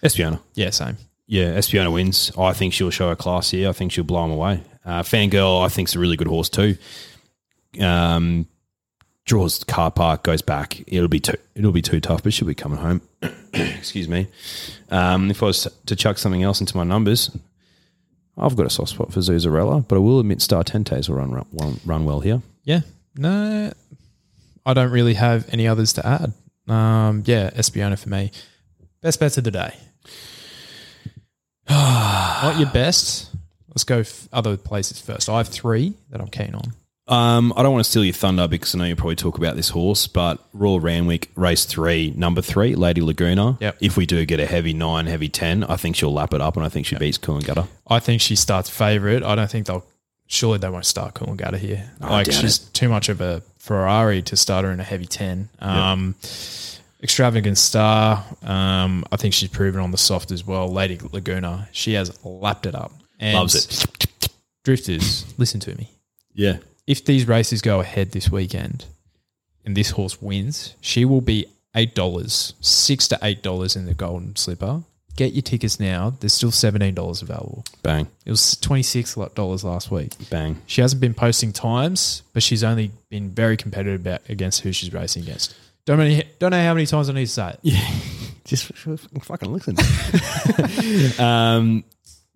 [0.00, 0.40] Espiona.
[0.54, 0.96] Yeah, same.
[1.26, 2.30] Yeah, Espiona wins.
[2.38, 3.68] I think she'll show her class here.
[3.68, 4.62] I think she'll blow him away.
[4.84, 6.76] Uh, Fangirl, I think, is a really good horse too.
[7.80, 8.46] Um,
[9.24, 10.80] draws car park, goes back.
[10.86, 11.36] It'll be too.
[11.54, 13.02] It'll be too tough, but she'll be coming home.
[13.52, 14.28] Excuse me.
[14.90, 17.36] Um, if I was to chuck something else into my numbers,
[18.38, 21.32] I've got a soft spot for Zuzarella, but I will admit Star Tentes will run
[21.52, 22.42] run, run well here.
[22.62, 22.80] Yeah.
[23.18, 23.72] No,
[24.66, 26.32] I don't really have any others to add.
[26.68, 28.30] Um, yeah, Espiona for me.
[29.00, 29.74] Best bets of the day.
[31.70, 33.30] Not your best.
[33.68, 35.28] Let's go f- other places first.
[35.28, 36.72] I have three that I'm keen on.
[37.08, 39.54] Um, I don't want to steal your thunder because I know you'll probably talk about
[39.54, 43.56] this horse, but Royal Randwick, race three, number three, Lady Laguna.
[43.60, 43.76] Yep.
[43.80, 46.56] If we do get a heavy nine, heavy 10, I think she'll lap it up
[46.56, 47.68] and I think she beats Coolangatta.
[47.86, 49.22] I think she starts favourite.
[49.22, 49.84] I don't think they'll.
[50.28, 51.88] Surely they won't start Coolangatta here.
[52.00, 55.48] like doubt she's too much of a Ferrari to start her in a heavy ten.
[55.60, 56.16] Um,
[57.02, 58.24] Extravagant star.
[58.42, 60.68] Um, I think she's proven on the soft as well.
[60.72, 61.68] Lady Laguna.
[61.72, 62.92] She has lapped it up.
[63.20, 64.28] And Loves it.
[64.64, 65.90] Drifters, listen to me.
[66.34, 66.58] Yeah.
[66.86, 68.84] if these races go ahead this weekend
[69.64, 73.94] and this horse wins, she will be eight dollars, six to eight dollars in the
[73.94, 74.82] golden slipper.
[75.16, 76.10] Get your tickets now.
[76.20, 77.64] There's still seventeen dollars available.
[77.82, 80.12] Bang, It was twenty six dollars last week.
[80.30, 80.60] bang.
[80.66, 84.92] She hasn't been posting times, but she's only been very competitive about, against who she's
[84.92, 85.54] racing against.
[85.86, 87.60] Don't know, don't know how many times I need to say it.
[87.62, 87.88] Yeah,
[88.44, 89.76] Just fucking listen.
[91.24, 91.84] um,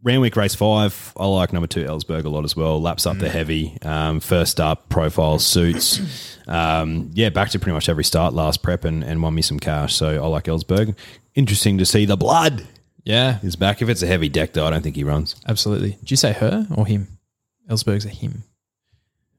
[0.03, 1.13] Randwick race five.
[1.17, 2.81] I like number two Ellsberg a lot as well.
[2.81, 3.77] Laps up the heavy.
[3.83, 6.39] Um, first up, profile suits.
[6.49, 9.61] Um, yeah, back to pretty much every start last prep and, and won me some
[9.61, 9.95] cash.
[9.95, 10.97] So I like Ellsberg.
[11.35, 12.67] Interesting to see the blood
[13.05, 13.83] Yeah, is back.
[13.83, 15.37] If it's a heavy deck, though, I don't think he runs.
[15.47, 15.93] absolutely.
[16.01, 17.07] Did you say her or him?
[17.69, 18.43] Ellsberg's a him.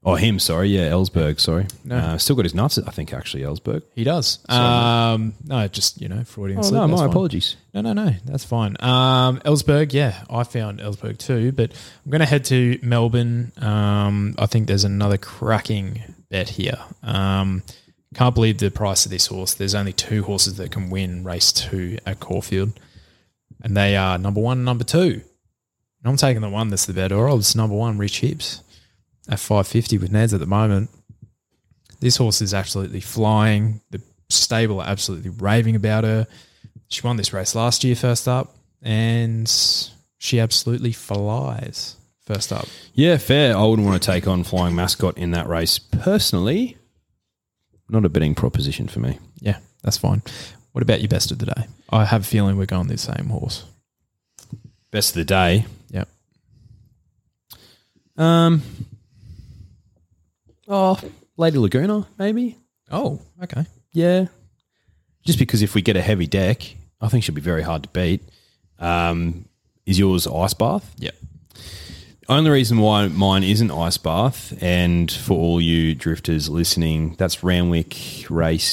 [0.04, 0.40] Oh, him.
[0.40, 0.68] Sorry.
[0.68, 1.38] Yeah, Ellsberg.
[1.38, 1.66] Sorry.
[1.84, 1.96] No.
[1.96, 2.76] Uh, still got his nuts.
[2.78, 3.82] I think actually Ellsberg.
[3.94, 4.40] He does.
[4.48, 6.74] Um, no, just you know, Freudian Oh slip.
[6.74, 7.10] no, that's my fine.
[7.10, 7.56] apologies.
[7.72, 8.10] No, no, no.
[8.24, 8.76] That's fine.
[8.80, 11.72] Um, Ellsberg, yeah, I found Ellsberg too, but
[12.04, 13.52] I'm going to head to Melbourne.
[13.58, 16.78] Um, I think there's another cracking bet here.
[17.04, 17.62] Um,
[18.14, 19.54] can't believe the price of this horse.
[19.54, 22.78] There's only two horses that can win race two at Caulfield,
[23.62, 25.22] and they are number one and number two.
[26.02, 27.54] And I'm taking the one that's the better odds.
[27.54, 28.62] Number one, Rich Hips
[29.28, 30.90] at 550 with Neds at the moment.
[32.00, 33.80] This horse is absolutely flying.
[33.90, 36.26] The stable are absolutely raving about her.
[36.88, 39.50] She won this race last year, first up, and
[40.18, 41.96] she absolutely flies
[42.26, 42.66] first up.
[42.94, 43.56] Yeah, fair.
[43.56, 46.76] I wouldn't want to take on Flying Mascot in that race personally.
[47.88, 49.18] Not a betting proposition for me.
[49.40, 50.22] Yeah, that's fine.
[50.72, 51.66] What about your best of the day?
[51.90, 53.64] I have a feeling we're going the same horse.
[54.90, 55.66] Best of the day.
[55.90, 56.08] Yep.
[58.16, 58.62] Um.
[60.74, 60.98] Oh,
[61.36, 62.56] Lady Laguna, maybe.
[62.90, 63.66] Oh, okay.
[63.92, 64.26] Yeah.
[65.22, 66.62] Just because if we get a heavy deck,
[66.98, 68.22] I think she'll be very hard to beat.
[68.78, 69.44] Um,
[69.84, 70.94] is yours Ice Bath?
[70.96, 71.14] Yep.
[72.26, 77.94] Only reason why mine isn't Ice Bath, and for all you drifters listening, that's Randwick
[78.30, 78.64] race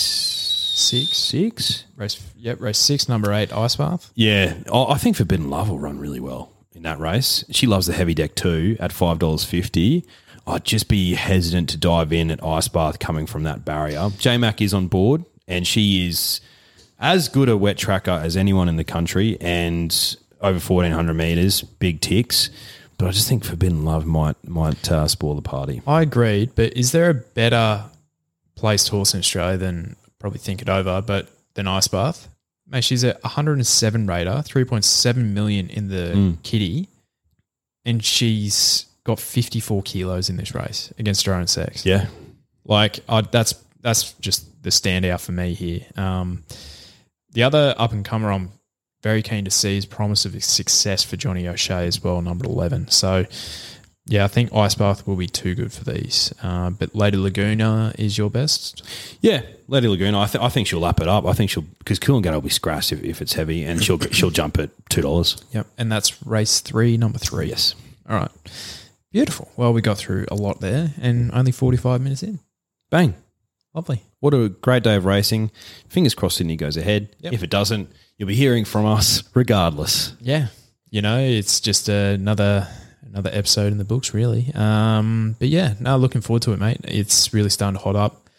[0.79, 1.17] Six.
[1.17, 1.83] Six.
[1.97, 4.11] Race, yep, race six, number eight, Ice Bath.
[4.15, 7.43] Yeah, I I think Forbidden Love will run really well in that race.
[7.51, 10.05] She loves the heavy deck too at five dollars fifty.
[10.49, 14.09] I'd just be hesitant to dive in at Ice Bath coming from that barrier.
[14.17, 16.41] J Mac is on board, and she is
[16.99, 21.61] as good a wet tracker as anyone in the country, and over fourteen hundred meters,
[21.61, 22.49] big ticks.
[22.97, 25.81] But I just think Forbidden Love might might uh, spoil the party.
[25.87, 27.85] I agreed, but is there a better
[28.55, 32.27] placed horse in Australia than probably think it over, but than Ice Bath?
[32.67, 36.87] Mate, she's a 107 rater, 3.7 million in the kitty,
[37.85, 41.85] and she's got 54 kilos in this race against her own sex.
[41.85, 42.07] Yeah,
[42.65, 45.81] Like I, that's that's just the standout for me here.
[45.95, 46.43] Um,
[47.31, 48.51] the other up and comer I'm
[49.01, 52.89] very keen to see is promise of success for Johnny O'Shea as well, number eleven.
[52.89, 53.25] So
[54.05, 56.33] yeah, I think Ice Bath will be too good for these.
[56.41, 58.81] Uh, but Lady Laguna is your best.
[59.21, 60.19] Yeah, Lady Laguna.
[60.19, 61.25] I, th- I think she'll lap it up.
[61.25, 64.31] I think she'll because Coolangatta will be scratched if, if it's heavy, and she'll she'll
[64.31, 65.43] jump at two dollars.
[65.53, 67.47] Yep, and that's race three, number three.
[67.49, 67.75] Yes.
[68.09, 68.31] All right.
[69.11, 69.49] Beautiful.
[69.57, 72.39] Well, we got through a lot there, and only forty-five minutes in.
[72.89, 73.15] Bang!
[73.73, 74.01] Lovely.
[74.19, 75.51] What a great day of racing.
[75.87, 77.15] Fingers crossed Sydney goes ahead.
[77.19, 77.33] Yep.
[77.33, 80.13] If it doesn't, you'll be hearing from us regardless.
[80.19, 80.47] yeah,
[80.89, 82.67] you know, it's just another
[83.05, 84.51] another episode in the books, really.
[84.53, 86.79] Um, but yeah, no, looking forward to it, mate.
[86.83, 88.29] It's really starting to hot up.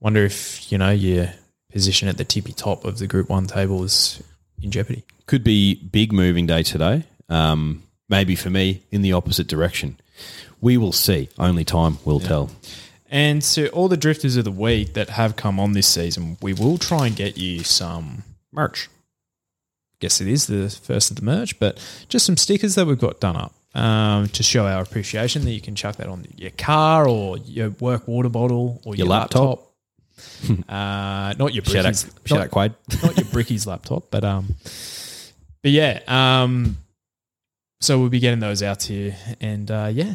[0.00, 1.32] Wonder if you know your
[1.72, 4.22] position at the tippy top of the Group One table is
[4.62, 5.04] in jeopardy.
[5.26, 7.04] Could be big moving day today.
[7.28, 9.98] Um, maybe for me in the opposite direction.
[10.60, 11.28] We will see.
[11.38, 12.50] Only time will tell.
[13.10, 16.52] And to all the drifters of the week that have come on this season, we
[16.52, 18.88] will try and get you some merch.
[20.00, 23.18] Guess it is the first of the merch, but just some stickers that we've got
[23.18, 25.44] done up um, to show our appreciation.
[25.44, 29.06] That you can chuck that on your car or your work water bottle or your,
[29.06, 29.74] Your laptop.
[30.18, 30.68] laptop.
[30.68, 32.74] uh, not your Shout out, shout not, out Quade.
[33.02, 34.54] not your brickies laptop, but um,
[35.62, 36.76] but yeah, um,
[37.80, 40.14] so we'll be getting those out to you, and uh, yeah,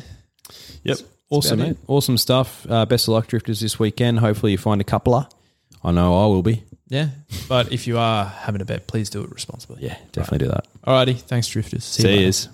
[0.83, 0.97] Yep.
[1.29, 1.77] Awesome, mate.
[1.87, 2.65] Awesome stuff.
[2.69, 4.19] Uh, best of luck, drifters, this weekend.
[4.19, 5.27] Hopefully, you find a coupler.
[5.83, 6.63] I know I will be.
[6.89, 7.09] yeah.
[7.49, 9.83] But if you are having a bet, please do it responsibly.
[9.83, 10.67] Yeah, definitely do that.
[10.85, 11.83] Alrighty, thanks, drifters.
[11.85, 12.21] See you later.
[12.25, 12.49] yous.